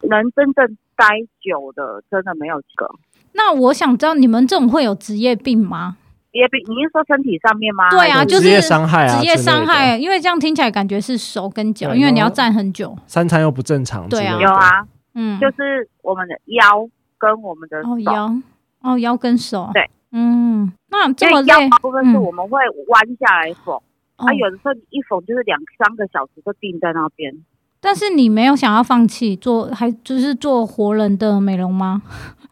[0.09, 1.05] 能真正待
[1.41, 2.89] 久的真的没有几个。
[3.33, 5.95] 那我想知道你们这种会有职业病吗？
[6.33, 7.89] 职业病，你是说身体上面吗？
[7.89, 9.97] 对啊，就是职业伤害啊，职业伤害。
[9.97, 14.07] 因为这样听起来感觉是手跟脚，因为你要站很久，三餐又不正常。
[14.09, 18.33] 对啊，有啊，嗯，就是我们的腰跟我们的，哦腰，
[18.81, 19.89] 哦腰跟手，对。
[20.11, 23.75] 嗯，那这么累，腰部分是我们会弯下来缝，
[24.17, 27.33] 啊、嗯，有的时候你一缝就是两三个小时都定在那边。
[27.83, 32.03] 但是你没有想要放弃做，还就是做活人的美容吗？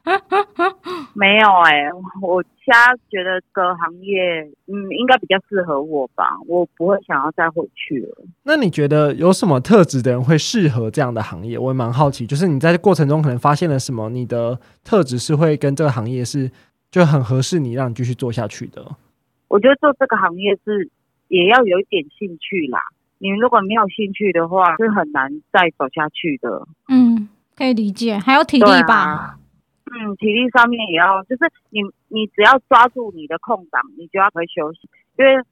[1.13, 8.26] 没有哎、欸，我现在觉得这个行业，嗯，应该比较适合我吧，我不会想要再回去了。
[8.43, 11.60] 那你觉得有什么特质的人会适合这样的行业？
[11.60, 16.50] 我也蛮好奇，就是你在过程中可能发现了什么，你的特质是会跟这个行业是。
[16.91, 18.84] 就很合适你让你继续做下去的。
[19.47, 20.89] 我觉得做这个行业是
[21.28, 22.80] 也要有一点兴趣啦。
[23.17, 26.67] 你如果没有兴趣的话，是很难再走下去的。
[26.88, 28.95] 嗯，可以理解，还有体力吧？
[28.95, 29.39] 啊、
[29.86, 35.43] 嗯，体力上面也要，就是你你只要抓住你的空档，你就要会休息，因为。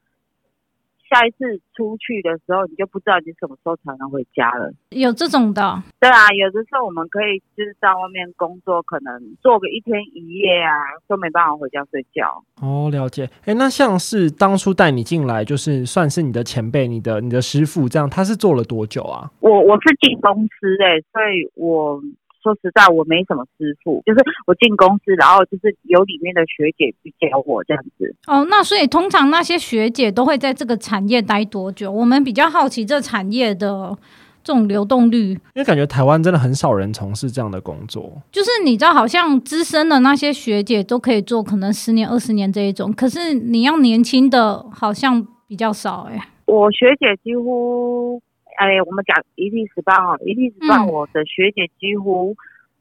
[1.09, 4.71] 下一次出去的时候，你就不知道你什么时候才能回家了。
[4.89, 5.61] 有这种的？
[5.99, 10.71] 对啊，有的时候我们可以就是在外面工作，可能做个一天一夜啊，
[11.07, 12.43] 都没办法回家睡觉。
[12.61, 13.29] 哦，了解。
[13.45, 19.31] 哎，那像是当初带你进来，就是算是你的前辈，你的你的师傅，这样他是做了多久啊？
[19.39, 22.01] 我我是进公司哎、欸，所以我。
[22.41, 28.15] 说实在，我没什么师傅，就是我进公司，然后就是有里面的学姐去教我这样子。
[28.27, 31.91] 哦，那所以通常那些学姐都会在这个产业待多久？
[31.91, 33.97] 我们比较好奇这产业的
[34.43, 38.21] 这种流动率，因为感觉台湾真的很少人从事这样的工作。
[38.31, 46.23] 就是你知道，好像资深的那些学姐都可以做，可能十年、二十年这一种，可是你要年轻的，好像比较少哎、欸。
[46.45, 48.21] 我学姐几乎。
[48.57, 52.35] 哎，我们讲一历十八哦，一历十八，我的学姐几乎、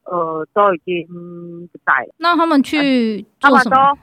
[0.05, 1.07] 嗯、呃都已经
[1.71, 2.15] 不在了。
[2.17, 3.99] 那他们去做什么？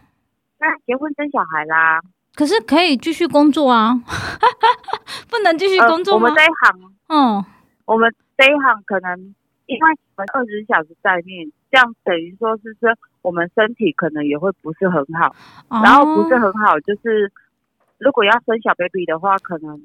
[0.60, 2.00] 那结婚生小孩啦。
[2.36, 3.94] 可是可以继续工作啊，
[5.30, 6.30] 不能继续工作吗？
[6.30, 7.46] 呃、我们这一行，嗯，
[7.86, 12.90] 我们这一行可能因为我们二十四小时在面，这样等于说是说
[13.24, 15.36] 我们身体可能也会不是很好，
[15.70, 17.32] 哦、然后不是很好，就是
[17.98, 19.82] 如果要生小 baby 的话，可能。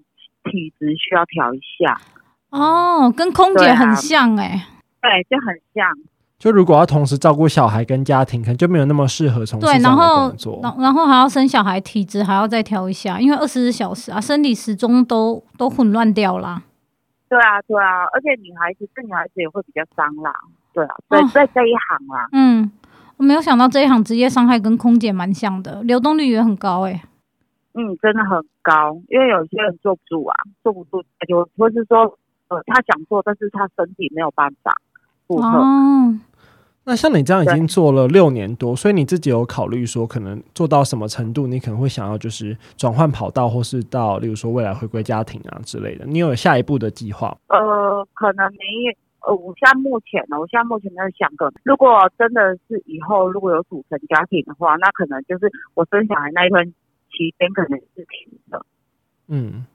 [0.48, 2.00] 体质需要调一下
[2.50, 4.66] 哦，跟空姐很像哎、欸，
[5.00, 5.86] 对，就很像。
[6.38, 10.60] 就如果要同时照顾小孩跟家庭，可能就没有那么适合从事这样的工作。
[10.62, 16.62] 然后，然后还要生小孩，体质还要再调一下，因为二十四小时啊，生理时钟都都混乱掉啦。
[17.28, 20.32] 对啊，对啊，而且女孩子，对女孩子也会比较伤啦。
[20.72, 22.28] 对啊，对，在这一行啦。
[22.30, 22.70] 嗯，
[23.16, 27.02] 我没有想到这一行职业伤害跟空姐蛮像的，流动率也很高哎、欸。
[27.80, 34.74] 嗯，真的很高，因为有些人坐不住啊，坐不住就或是说，呃，他想做，但是他身体没有办法
[35.28, 35.46] 负荷。
[35.60, 36.18] 哦，
[36.82, 47.38] 那像你这样已经做了六年多，所以你自己有考虑说，可能做到什么程度，你可能会想要就是转换跑道，或是到例如说未来回归家庭啊之类的，你有下一步的计划？
[47.46, 48.92] 呃，可能没有，
[49.28, 56.74] 呃，我现在目前呢，我现在目前在想个，如果真的是以后如果有组成家庭的话，那可能就是我生小孩那一段。
[57.10, 58.64] 期间可能是停的，
[59.28, 59.66] 嗯，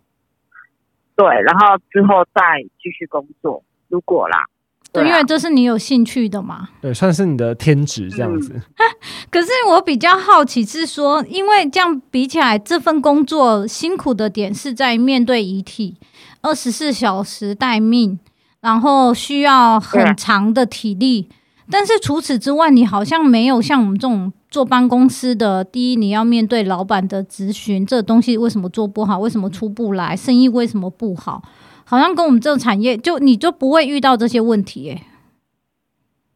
[1.16, 3.64] 对，然后之后再继续工作。
[3.90, 4.46] 如果啦，
[4.92, 8.54] 对，因为这是你有兴趣的嘛，对，算是你的天职这样子。
[8.54, 8.62] 嗯、
[9.30, 15.98] 可是我比较好奇是说，因为这样比起来，这份工作辛苦的点是在面对遗体，
[16.42, 18.20] 二十四小时待命，
[18.62, 21.30] 然后需要很长的体力。
[21.70, 24.32] 但是除此之外，你好像没有像我们这种。
[24.54, 29.18] 坐办公室的，第一，你要面对老板的咨询，这个东西为什么做不好？
[29.18, 30.16] 为什么出不来？
[30.16, 31.42] 生意为什么不好？
[31.84, 35.02] 好像跟我们这个产业，就你就不会遇到这些问题耶。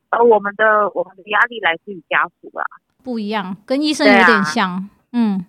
[0.10, 2.64] 呃，我们的我们的压力来自于家属吧，
[3.04, 4.72] 不一样，跟医生有点像。
[4.72, 5.46] 啊、嗯，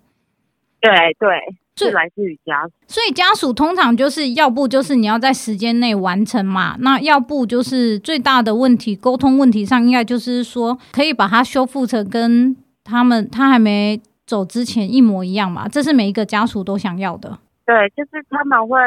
[0.78, 2.72] 对对，是来自于家属。
[2.86, 12.56] 所以家属通常就是要不就是你要在时间内完成嘛，那要不就是最大的问题，沟通问题上应该就是说可以把它修复成跟。
[12.90, 15.68] 他们他还没走之前一模一样嘛？
[15.68, 17.38] 这是每一个家属都想要的。
[17.66, 18.78] 对，就是他们会，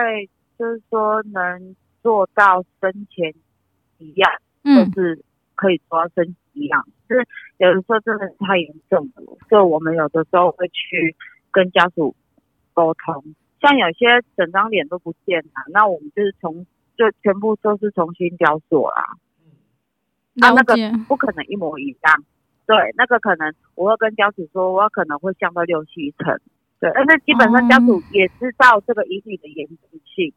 [0.58, 3.32] 就是说能做到生前
[4.00, 4.32] 一样，
[4.64, 5.24] 嗯，就是
[5.54, 6.84] 可以做到生前一样。
[7.08, 7.28] 就是
[7.60, 11.16] 有的时候真的是太严重了，所以我们有的时候会去
[11.52, 12.16] 跟家属
[12.74, 13.24] 沟通。
[13.62, 16.66] 像有些整张脸都不见了，那我们就是从
[16.98, 19.06] 就全部都是重新雕塑啦。
[20.34, 20.76] 那那个
[21.08, 22.24] 不可能一模一样。
[22.66, 26.40] 对，那个可能我会跟家属说，我可能会降到六七成。
[26.80, 30.34] 对，但是基本上家属也知道这个遗体的严重性，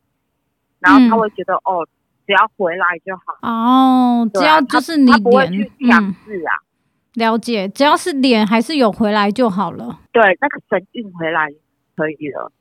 [0.80, 1.88] 然后他会觉得、嗯、哦，
[2.26, 3.38] 只要回来就好。
[3.40, 6.64] 哦，只要就是你不会去强制啊、嗯。
[7.14, 10.00] 了解，只要是脸还是有回来就好了。
[10.12, 11.48] 对，那个神韵回来
[11.96, 12.52] 可以了。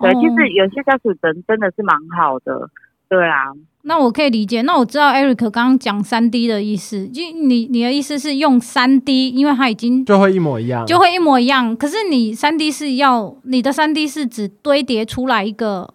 [0.00, 2.70] 对，其实有些家属人真的是蛮好的。
[3.08, 3.52] 对啊。
[3.82, 11.74] 那我可以理解，那我知道 Eric 刚刚讲三 D 的意思，就你你的意思是用三 D，因为它已经就会一模一样，就会一模一样。
[11.74, 15.88] 可是你三 D 是要你的三 D 是指堆叠出来一个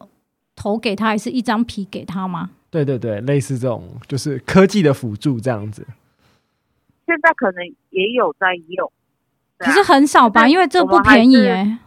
[0.55, 2.49] 头给他，还是一张皮给他吗？
[2.72, 5.86] 对对对，类似这种就是科技的辅助这样子。
[7.05, 8.91] 现在可能也有在用，
[9.60, 11.78] 可是很少吧，因为这不便宜哎、欸。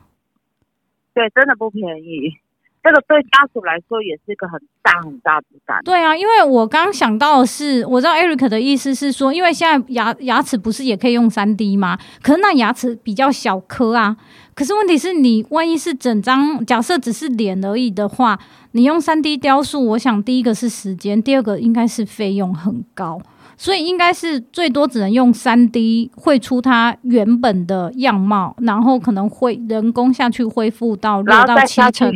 [1.17, 2.37] 对，真的不便宜。
[2.83, 5.81] 这个对家属来说也是一个很大很大的负担。
[5.83, 11.99] 对啊，因为我刚想到的是，我知道 Eric 的意思是说，因为现在牙牙齿不是也可以用三 D 吗？
[12.23, 14.17] 可是那牙齿比较小颗啊。
[14.55, 18.39] 可是问题是你万一是整张，假设只是脸而已的话，
[18.73, 23.21] 你用三 D 雕塑，我想第一个是时间，第二个应该是费用很高。
[23.57, 32.13] 所以应该是最多只能用三 D 绘出它原本的样貌，然后可能会人工下去恢复到六到七成。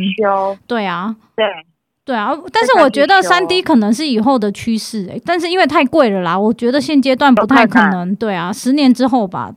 [0.67, 1.45] 对啊，对
[2.05, 2.31] 对啊。
[2.53, 8.15] 但是我觉得三 D 可能是以后的趋势诶，但是因为太贵了啦，我觉得现阶段不太可能。
[8.15, 9.51] 对啊，十年之后吧，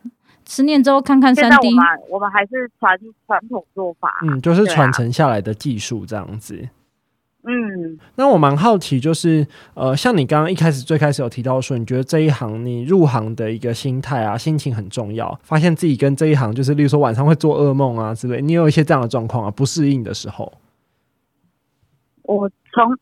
[0.48, 1.68] 十年之后看看三 D。
[1.68, 6.66] 我们我们还是传传统做法，嗯，就是传承下来的技术这样子。
[7.46, 20.50] 嗯，那我蛮好奇，就是呃，像你刚刚一开始最开始有提到说，你觉得这一行你入行的一个心态啊、心情很重要，发现自己跟这一行就是，例如说晚上会做噩梦啊之类，你有一些这样的状况啊，不适应的时候。
[22.22, 22.98] 我从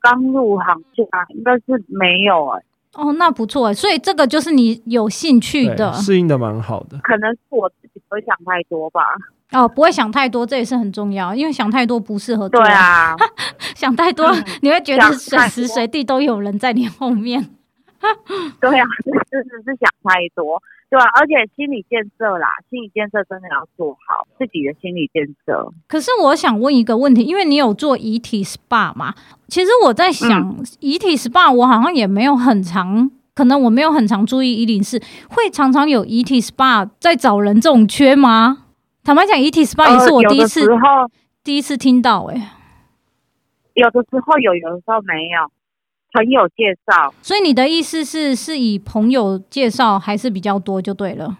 [0.00, 2.64] 刚入行对啊，应该是没有哎、欸。
[2.96, 6.98] 哦，那不错所以这个就是你有兴趣的，适应的蛮好的。
[7.02, 9.02] 可能是我自己不会想太多吧。
[9.52, 12.60] 哦，不会想太多，这也是很重要，因为想太多不适合做。
[12.60, 13.14] 对啊，
[13.76, 17.48] 想太多、嗯、你会觉得随时随地都有人在你后面。
[18.60, 18.86] 对啊，
[19.30, 21.04] 是是是想太多，对、啊？
[21.18, 25.72] 而且心理建设啦，心理建设真的要做好自己的心理建设。
[25.88, 29.14] 可是我想问一个问题，因为你有做遗体 SPA 嘛？
[29.48, 34.98] 其实我在想，嗯、遗体 SPA 我好像也没有很常，可能我没有很常注意一零四
[35.30, 38.64] 会常常有遗体 SPA 在找人这种缺吗？
[39.02, 41.10] 坦白讲，遗体 SPA 也是我第一次，呃、
[41.44, 42.34] 第一次听到、欸。
[42.34, 42.52] 哎，
[43.74, 45.50] 有的时候有，有的时候没有，
[46.16, 47.12] 朋友介绍。
[47.20, 51.36] 所以你的意思是，是以朋友介绍还是比较多就对了。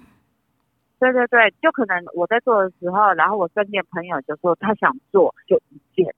[0.98, 6.14] 对对对，就可能我在做的时候，然后我身边朋友就说他想做，就一件，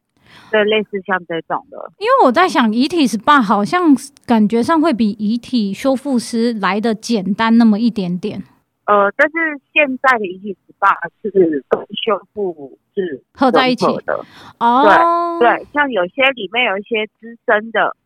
[0.51, 1.91] 对，类似像这种的。
[1.99, 3.95] 因为我在想，遗体 SPA 好像
[4.27, 8.43] 感觉上会比遗体修复师来的简单那么一点点。
[8.87, 9.35] 呃，但是
[9.73, 11.31] 现在的遗体 SPA 是
[11.69, 14.25] 跟修复是合在一起的
[14.61, 15.39] 哦。
[15.41, 17.97] 对对，像有些里面有一些资深的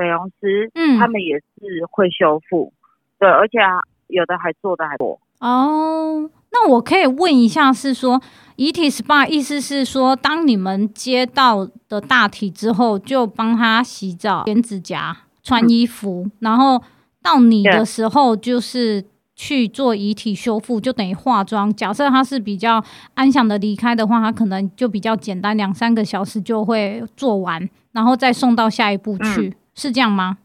[0.00, 2.72] 美容师，嗯，他们也是会修复，
[3.18, 3.58] 对，而且
[4.06, 6.30] 有的还做的还多哦。
[6.52, 8.20] 那我可以问一下，是说
[8.56, 16.82] 遗体 SPA 意思是说，当你们接到的大体之后，就帮他洗澡、剪指甲、穿衣服，嗯、然后
[17.22, 19.04] 到你的时候就是。
[19.36, 21.74] 去做遗体修复就等于化妆。
[21.74, 22.84] 假设他是比较
[23.14, 30.36] 安详的离开的话，他可能就比较简单，两三个小时就会做完，然后再送到下一步去，嗯、是这样吗？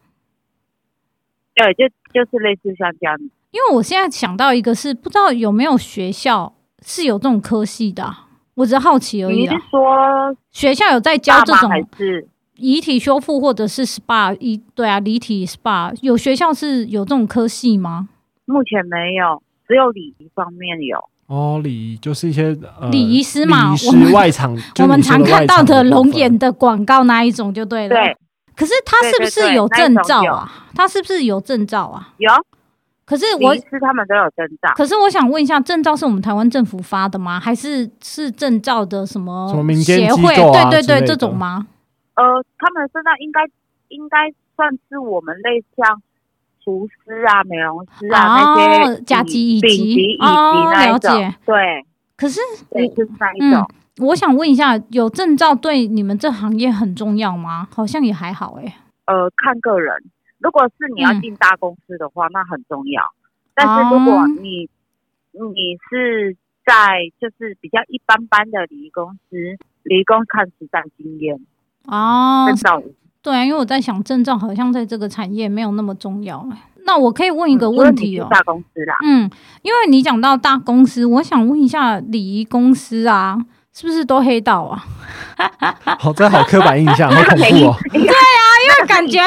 [1.54, 3.18] 对，就就是类似像这样。
[3.52, 6.54] 因为我现在想到一个是不知道有没有学校
[6.86, 8.16] 是有这种科系的，
[8.54, 9.42] 我只是好奇而已。
[9.42, 11.70] 你是说学校有在教这种
[12.56, 14.38] 遗体修复或者是 SPA？
[14.40, 18.08] 一对啊，遗体 SPA 有学校是有这种科系吗？
[18.46, 20.98] 目前没有，只有礼仪方面有。
[21.28, 22.56] 哦，礼仪就是一些
[22.92, 27.96] 礼仪、呃、师嘛，礼仪师外场，我们常看到的龙眼的广告那一种就对了。
[27.96, 28.18] 对，
[28.56, 30.51] 可是他是不是有证照啊？
[30.74, 32.10] 他是不是有证照啊？
[32.18, 32.32] 有。
[33.06, 34.74] 可是我是他们都有证照。
[34.76, 37.39] 可是我想问一下，证照是我们台湾政府发的吗？
[37.39, 39.64] 还是是证照的什么协会？
[39.64, 41.68] 民间协会啊、对对对，这种吗？
[42.16, 42.24] 呃，
[42.58, 43.41] 他们证照应该
[43.89, 46.01] 应该算是我们类像。
[46.68, 51.36] 厨师啊，美容师啊，哦、那些甲级、乙级、乙级那一种，了解。
[51.45, 51.86] 对，
[52.18, 52.39] 可是
[52.72, 53.76] 对就是那一种、嗯。
[54.02, 57.68] 我想问一下，有证照对你们这行业很重要吗？
[57.74, 58.76] 好像也还好哎、欸。
[59.06, 60.04] 呃，看个人。
[60.39, 63.02] 如果是你要进大公司的话，嗯、那很重要。
[63.54, 64.70] 但是如果你、
[65.32, 66.36] 哦、你是
[66.66, 69.38] 在就是比较一般般的礼仪公司，
[69.84, 71.39] 礼仪公司看实战经验
[71.86, 72.46] 哦。
[72.48, 72.84] 证照。
[73.22, 76.48] 对啊，因为我在想证照好像在这个产业没有那么重要。
[76.86, 78.28] 那我可以问一个问题哦。
[78.30, 78.96] 大公司啦。
[79.04, 79.30] 嗯，
[79.64, 83.38] 因为你讲到大公司，我想问一下礼仪公司啊，
[83.78, 84.86] 是不是都黑道啊？
[85.99, 87.76] 好，这好刻板印象，好恐怖哦。
[87.91, 89.19] 对啊，因为感觉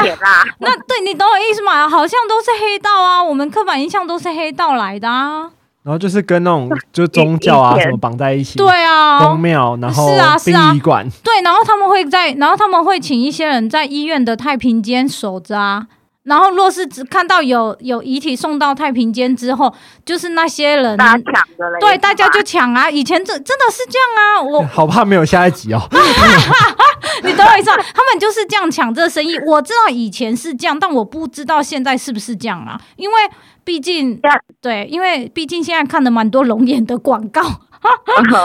[0.61, 1.87] 那对你懂我意思吗？
[1.87, 5.51] 好像都是黑道啊，我们刻板印象都是黑道来的啊。
[5.83, 10.09] 然后就是跟那种就宗教啊什么绑在一起，对啊，公庙，然后
[10.45, 15.87] 殡仪馆，对，然后他们会在，然后他们会请一些人在医院的太平间守着啊。
[16.29, 19.73] 然后若是只看到有有遗体送到太平间之后，
[20.05, 22.91] 就是那些人大家抢的了，对，大家就抢啊。
[22.91, 25.81] 以前这真的是这样啊，我 好怕没有下一集哦。
[27.25, 29.37] 你等我一下，他们就是这样抢这个生意。
[29.41, 33.15] 我知道以前是这样，但我不知道现在是不是这样啊，因为。
[33.65, 34.19] 毕竟，
[34.63, 37.43] 对，因为毕竟现在看的蛮多龙眼的广告，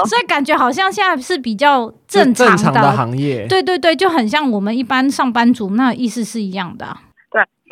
[0.05, 3.47] 所以感觉好像现在是比较正常的，正常的行业。
[3.47, 6.85] 对对对，就很像我们一般上班族，那意思是一样的。
[6.87, 7.12] 对，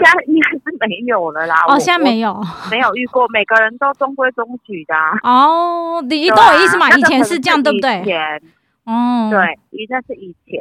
[0.03, 1.55] 现在应该是没有了啦。
[1.67, 5.19] 哦，现在没有，没有遇过，每个人都中规中矩的、啊。
[5.23, 6.89] 哦，你懂我意思吗？
[6.89, 8.01] 以前是这样，对不对？
[8.01, 8.41] 以前
[8.85, 10.59] 哦，对，应该是以前，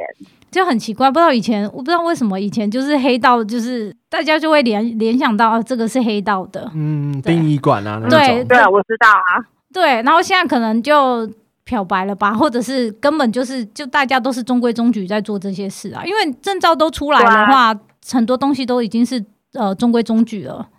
[0.51, 9.41] 就很奇怪，不知道以前，我不知道为什么以前就是黑道，就是大家就会联联想到啊，这个是黑道的，嗯，殡仪馆啊，对对，我知道啊，
[9.73, 11.27] 对，然后现在可能就
[11.63, 17.73] 漂白了吧，或者是根本就是就大家都是中规中矩在做这些事啊，因为证照都出来的话，
[18.09, 20.69] 很多东西都已经是呃中规中矩了。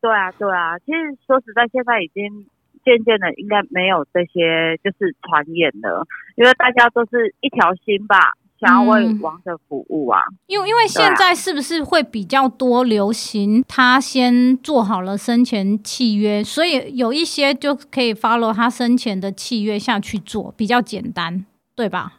[0.00, 2.46] 对啊，对啊，其实说实在，现在已经。
[2.84, 6.04] 渐渐的，应该没有这些就是传言了，
[6.34, 8.18] 因为大家都是一条心吧，
[8.58, 10.20] 想要为王者服务啊。
[10.48, 21.46] 因为因为现在是不是会比较多流行，他先做好了生前契约，所以有一些就可以 follow 他生前的契约下去做，比较简单，
[21.76, 22.14] 对吧？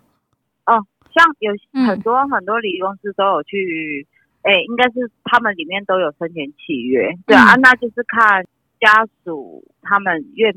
[1.14, 4.08] 哦，像有很多、嗯、很多理公司都有去，
[4.42, 8.46] 哎，应该是他们里面都有生前契约，对啊，嗯、那就是看。
[8.84, 10.54] 家属他们愿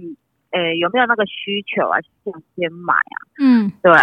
[0.51, 1.95] 哎、欸、有没有那个需求啊？
[2.25, 3.17] 想先买啊？
[3.39, 4.03] 嗯，对啊。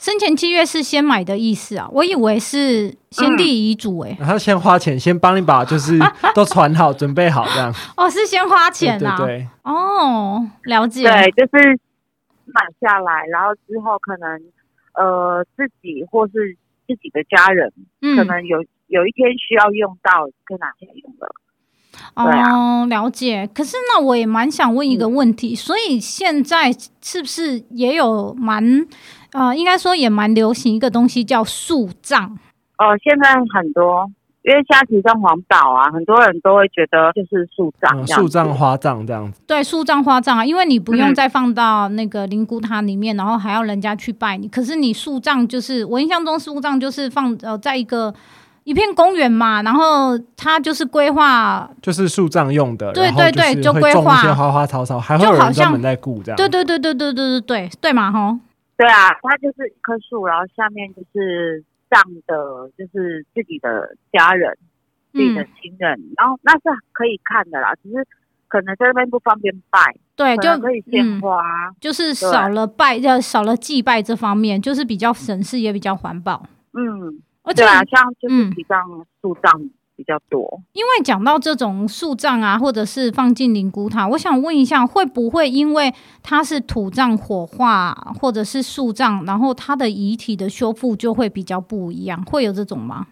[0.00, 1.88] 生前契约是先买的意思啊？
[1.92, 4.16] 我以为是先立遗嘱哎、欸。
[4.18, 5.96] 然后先花钱，先帮你把就是
[6.34, 7.72] 都传好、准备好这样。
[7.96, 9.16] 哦，是先花钱啊？
[9.18, 9.48] 对，对，对。
[9.62, 11.04] 哦，了解。
[11.04, 11.78] 对，就是
[12.46, 14.42] 买下来，然后之后可能
[14.94, 17.72] 呃自己或是自己的家人，
[18.02, 21.34] 嗯、可能有有一天需要用到，可以拿去用了。
[22.14, 23.48] 哦，了解。
[23.54, 26.72] 可是那我也蛮想问一个问题，嗯、所以现在
[27.02, 28.86] 是不是也有蛮
[29.32, 32.36] 呃，应该说也蛮流行一个东西叫树葬？
[32.78, 34.10] 哦，现在很多，
[34.50, 39.40] 因为现在提倡环保啊，很多人都会觉得就是树葬、树葬、花葬这样子。
[39.46, 44.48] 对，树葬、花葬啊，因为你不用再放到那个灵骨塔里面，嗯、然后还要人家去拜你。
[44.48, 48.12] 可是你树葬就是，我印象中树葬就是放呃，在一个。
[48.64, 56.36] 一片公园嘛，然后它就是规划，就是树葬用的，对对对，就规划一些花花草草，还会有人专门在顾这样。
[56.36, 58.38] 对对对对对对对对对嘛吼，
[58.76, 64.56] 对啊，它就是一棵树，然后下面就是葬的，就是自己的家人、
[65.12, 68.06] 自己的亲人，嗯、然后那是可以看的啦，只是
[68.48, 77.20] 可能在那边不方便拜，对，就可以献花、嗯，就是少了拜，要少了祭拜这方面，就是比较省事，也比较环保，嗯。
[77.42, 78.76] 而且啊，像就是比较
[79.22, 79.50] 树葬
[80.00, 80.48] 比较多。
[80.56, 85.92] 嗯、因为讲到这种树葬啊，或者是放进灵骨塔，我想问一下，会不会因为
[86.22, 92.24] 它是土葬火化，或者是树葬，然后它的遗体的修复就会比较不一样？
[92.24, 93.08] 会有这种吗？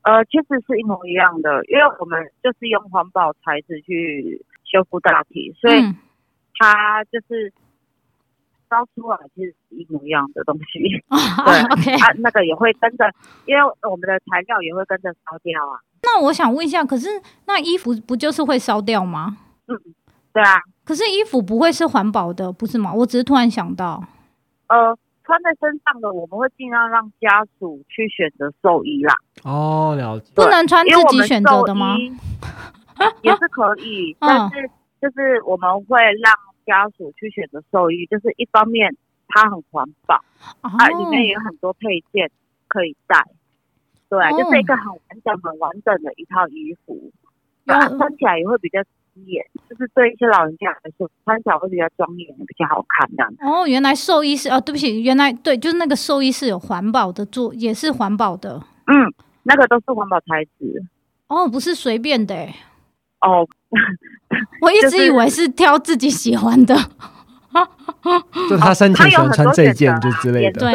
[0.00, 5.82] 呃，其实是一模一样的，因为我们就是用环保材质去修复大体，所以
[6.58, 7.52] 它就是。
[8.74, 10.80] 烧出来其实是一模一样的东西，
[11.46, 13.04] 对，OK，它那个也会跟着，
[13.46, 15.78] 因为我们的材料也会跟着烧掉啊。
[16.02, 17.08] 那我想问一下，可是
[17.46, 19.36] 那衣服不就是会烧掉吗？
[19.68, 19.78] 嗯，
[20.32, 20.60] 对啊。
[20.84, 22.92] 可是衣服不会是环保的，不是吗？
[22.92, 24.02] 我只是突然想到，
[24.68, 29.14] 呃，穿在身上的我们会尽量让家属去选择寿衣啦。
[29.44, 30.32] 哦，了解。
[30.34, 31.96] 不能穿自己选择的吗？
[33.22, 34.70] 也是可以， 但是
[35.00, 36.32] 就是我们会让。
[36.66, 38.96] 家属去选择寿衣，就是一方面
[39.28, 40.22] 它很环保，
[40.62, 42.30] 它、哦啊、里面也有很多配件
[42.68, 43.24] 可以带，
[44.08, 47.10] 对，哦、就是一个很完整、很完整的一套衣服，
[47.64, 53.08] 然后，穿起来也会比较庄严，就是对一些老人家来说，穿起来会比较庄严、比较好看。
[53.48, 58.62] 哦，原来寿衣是哦，对不起，原来对，就是那个寿衣是有环保的做，也是环保的。
[58.86, 59.12] 嗯，
[59.44, 60.84] 那个都是环保材质。
[61.28, 62.48] 哦，不是随便的。
[63.24, 63.46] 哦。
[64.60, 66.74] 我一直以为是挑自己喜欢的，
[68.48, 70.60] 就他生前喜欢穿这件就之类的。
[70.60, 70.74] 对，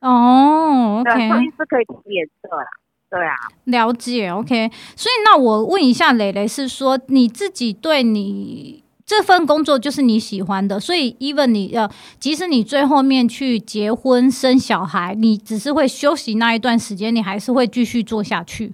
[0.00, 2.66] 哦，OK，是可以涂颜色啦。
[3.10, 4.70] 对啊，了解，OK。
[4.96, 18.72] 所以那我问一下蕾蕾，是说你自己对你这份工作就是你喜欢的，所以 even 你呃，即使你最后面去结婚生小孩，你只是会休息那一段时间，你还是会继续做下去。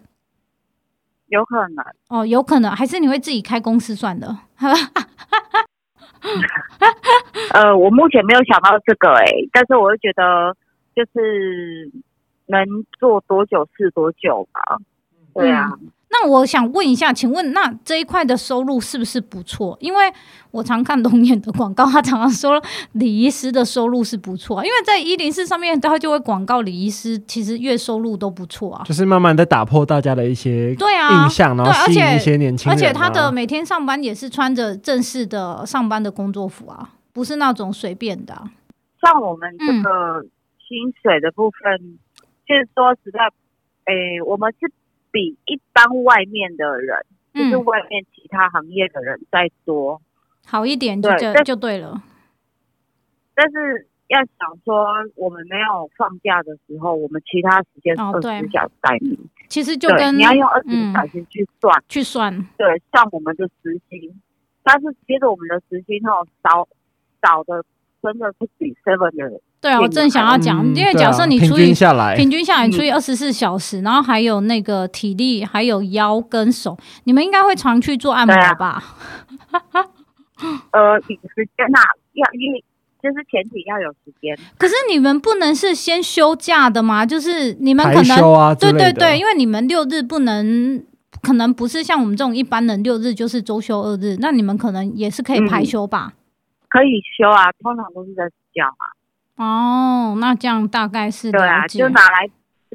[1.29, 4.37] 有可能哦，有可能，还是你会自己开公司算的？
[7.55, 10.55] 呃，我目前没有想到这个哎、欸，但是我会觉得
[10.95, 11.91] 就是
[12.47, 12.65] 能
[12.99, 14.61] 做多久是多久吧。
[15.35, 15.71] 对啊，
[16.11, 19.77] 那我想问一下，请问那这一块的收入是不是不错？
[19.79, 20.11] 因为
[20.51, 22.61] 我常看龙眼的广告，他常常说
[22.93, 28.83] 礼仪师的收入是不错，因为在一零四上面，他就会广告礼仪师其实月收入都不错啊。
[28.87, 32.75] 就是慢慢的打破大家的一些对啊印象，然后吸引一些年轻人、啊。
[32.75, 38.51] 而且他的每天上班也是穿着正式的上班的工作服啊，不是那种随便的、啊。
[39.03, 40.23] 像我们这个
[40.67, 41.99] 薪水的部分，嗯、
[42.49, 43.21] 就是说实在，
[43.85, 44.73] 诶、欸，我们是。
[45.19, 47.05] 比一般外面的人，
[47.35, 50.01] 就是外面其他行业的人再多，
[50.47, 52.01] 好一点就就就对了。
[53.35, 59.19] 但是要想说，我们没有放假的时候，我们其他时间二十四小时待命。
[59.49, 62.47] 其实就跟你要用二十四小时去算，去算。
[62.57, 64.23] 对，像我们的时薪，
[64.63, 66.69] 但是接着我们的时薪哦，少
[67.23, 67.65] 少的
[68.01, 69.41] 真的是比 seven 的人。
[69.61, 78.83] 对啊，我正想要讲，因为假设你除以平均下来，平均下来除以二十四小时，然后还有那个体力，还有腰跟手，你们应该会常去做按摩吧？
[80.71, 81.83] 呃，有时间啊，
[82.13, 82.63] 要因为
[83.03, 84.39] 就是前提要有时间。
[84.57, 87.05] 可是你们不能是先休假的吗？
[87.05, 90.81] 就是你们可能啊，对对对，因为你们六日不能，
[91.21, 96.13] 可能不是像我们这种一般人六日就是周休二日，那你们可能也是可以排休吧？
[96.69, 98.23] 可以休啊，通常都是在
[98.55, 98.95] 休啊。
[99.39, 102.29] 哦，那这样大概是对啊，就拿来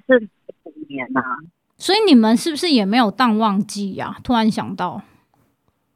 [0.07, 0.29] 是
[0.63, 1.37] 五年呐、啊。
[1.77, 4.15] 所以你们是不是也没有淡旺季呀？
[4.23, 5.01] 突然想到，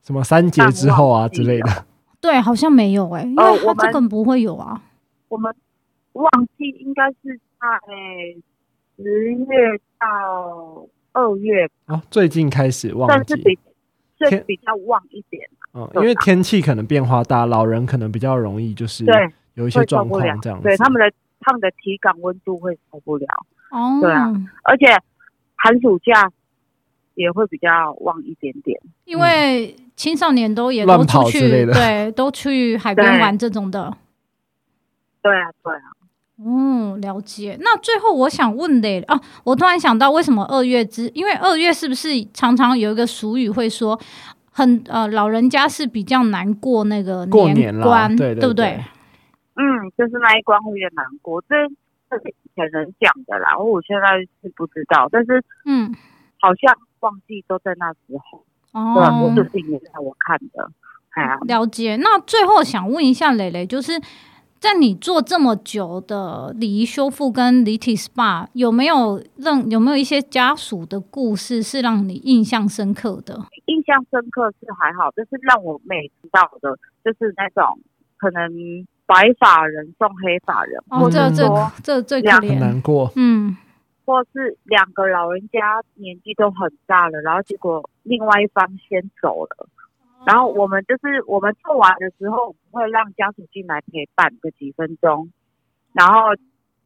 [0.03, 1.85] 什么三节之后啊之类的？
[2.19, 4.81] 对，好像没有哎、欸，因为我们这个不会有啊。
[5.29, 5.53] 我们
[6.13, 7.67] 旺季应该是在
[8.97, 13.57] 十月到二月哦，最近开始旺季，算是比
[14.29, 15.49] 是比较旺一点。
[15.73, 19.31] 嗯，因为天气可能变化大，老人可能比较容易就是对。
[19.57, 23.25] 有一些状况这样，对他们的他们的体感温度会受不了。
[23.71, 24.33] 哦，对啊，
[24.63, 24.85] 而且
[25.55, 26.31] 寒暑假
[27.15, 33.91] 也会比较旺一点点，因为青少年都也都出去，对，都去海边玩这种的。
[35.21, 35.81] 对啊，对啊。
[36.39, 37.57] 嗯，了解。
[37.61, 41.09] 那最后我想问的啊，我突然想到，为什么二月之？
[41.15, 43.99] 因为二月是不是常常有一个俗语会说，
[44.51, 48.79] 很呃，老人家是比较难过那个年关，对不对？
[49.59, 51.55] 嗯，就是那一关会越难过，这
[52.09, 55.91] 这是以前人讲的啦，我现在是不知道，但是嗯，
[56.39, 57.99] 好像忘记都在那时
[58.29, 60.71] 候哦，对，就是也在我看的，
[61.09, 61.95] 哎呀，了解。
[61.95, 63.99] 那最后想问一下蕾蕾，就是
[64.59, 73.47] 在你做这么久的礼仪修复跟离体 SPA，有没有让有没有一些家属的故事是让你印象深刻的？
[73.65, 77.79] 印象深刻是还好，就是让我每次到的，就是那种
[78.17, 78.85] 可能。
[79.07, 83.55] 白发人送黑发人，哦，或者说这这这很难过，嗯，
[84.05, 89.69] 或是两个老人家年纪都很大了，然后结果另外一方先走了，
[90.25, 95.31] 然后我们就是我们做完的时候，会让家属进来陪伴个几分钟，
[95.93, 96.35] 然后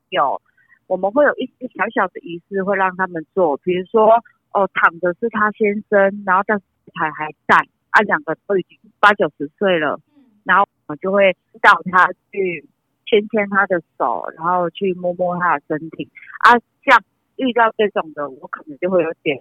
[0.09, 0.39] 有
[0.85, 4.13] 我们会有一些小小的仪式会让他们做，比如说
[4.53, 6.63] 哦，躺着是他先生，然后但是
[6.93, 7.55] 还还在，
[7.89, 9.99] 啊，两个都已经八九十岁了。
[10.43, 12.65] 然后我就会引导他去
[13.05, 16.51] 牵牵他的手，然后去摸摸他的身体啊。
[16.83, 17.01] 像
[17.35, 19.37] 遇到这种的，我可能就会有点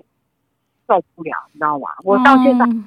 [0.86, 1.88] 受不了，你知道吗？
[2.04, 2.84] 我到现在，嗯、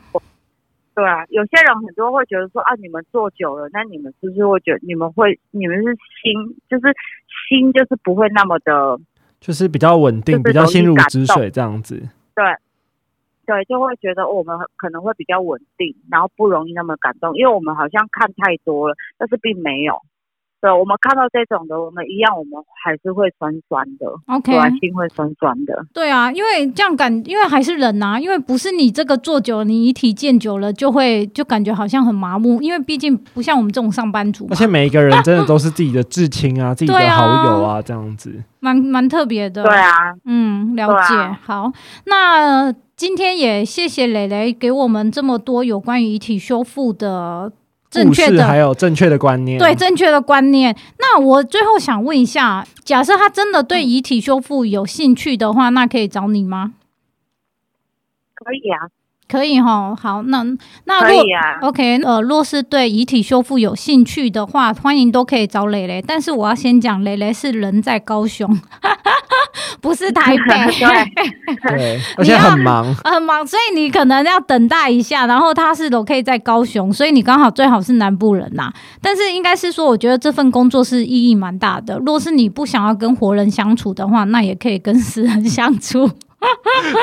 [0.96, 6.94] 对啊，有些人很多会觉得说啊，你们做久了，那你们是不是会觉得你们会，你们是心，就是
[7.50, 9.00] 心就是不会那么的，
[9.40, 12.02] 就是比较稳定，比较心如止水这样子，
[12.36, 12.46] 对。
[13.46, 19.96] 对，就会觉得我们可能会比较稳定，然后不容易那么感动，因为我们好像看太多了，但是并没有。
[20.62, 25.86] 对，我们看到这种的，我们一样，我们还是会酸酸的，OK，心会酸酸的。
[25.94, 34.48] 对啊，因为这样感，因为还是人呐，因为不是你这个做久了，你遗体见久了，就会就感觉好像很麻木，因为毕竟不像我们这种上班族。
[34.52, 39.64] 而且每一个人真的都是自己的至亲啊， 自己的好友啊，这样子，蛮蛮特别的。
[39.64, 41.14] 对啊，嗯，了解。
[41.14, 41.74] 啊、好，
[42.06, 42.74] 那。
[43.04, 47.52] 今天也谢谢蕾蕾给我们这么多有关于遗体修复的
[47.92, 49.60] 正确的，还有正确的观念。
[49.60, 50.74] 对，正确的观念。
[51.00, 56.76] 那我最后想问一下，假设他真的对遗体修复有兴趣的话，那可以找你吗？
[58.36, 58.88] 可以啊。
[59.28, 60.46] 可以哈，好，那
[60.86, 66.02] 那如果、啊、OK，呃，若是对遗体修复有兴趣的话，欢迎都可以找蕾蕾。
[66.02, 68.58] 但是我要先讲，蕾蕾是人在高雄，
[69.84, 75.28] 不是台北， 对， 对，而且很忙，很忙，所以你可能要等待一下。
[75.28, 78.74] 然后他是都可以在高雄，所以你刚好最好是南部人呐、啊。
[79.02, 82.00] 但是应该是说，我觉得这份工作是意义蛮大的。
[82.06, 86.10] 若是你不想要跟活人相处的话，那也可以跟死人相处。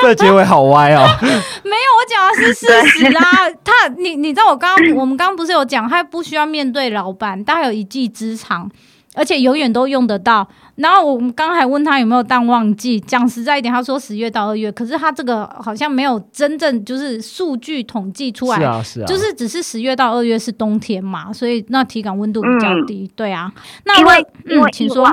[0.01, 1.05] 这结尾好歪哦！
[1.21, 3.23] 没有，我讲的是事实啊。
[3.63, 8.69] 他，你你知道我刚刚我们刚刚不是有讲，他不需要面对老板，他有一技之长，
[9.13, 10.47] 而且永远都用得到。
[10.75, 23.51] 然后我们刚才问他有没有淡旺季，讲实在一点，他说十月到二月，可是他这个好像没有真正就是数据统计出来，是啊是啊，就是只是十月到二月是冬天嘛，所以那体感温度比较低，嗯、对啊。
[23.85, 25.05] 那因为因为、嗯、请说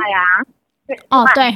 [1.11, 1.55] 哦，对。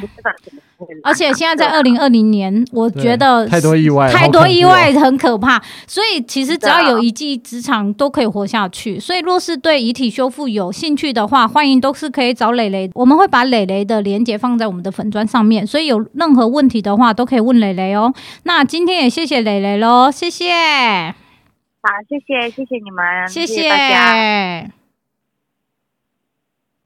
[1.02, 5.62] 而且现在在二零二零年， 我觉得太多意外，太多意外很可怕。
[5.86, 8.98] 所以其实只要有一技之长，都可以活下去。
[8.98, 12.90] 所以若是对遗体修复有兴趣的话，欢迎都是可以找磊磊。
[12.94, 18.12] 我们会把磊磊的连接放在我们的粉砖上面，所以有任何问题的话，都可以问磊磊哦。
[18.44, 20.52] 那今天也谢谢磊磊喽，谢谢。
[21.84, 24.81] 好，谢谢谢谢你们，谢谢，谢谢大家。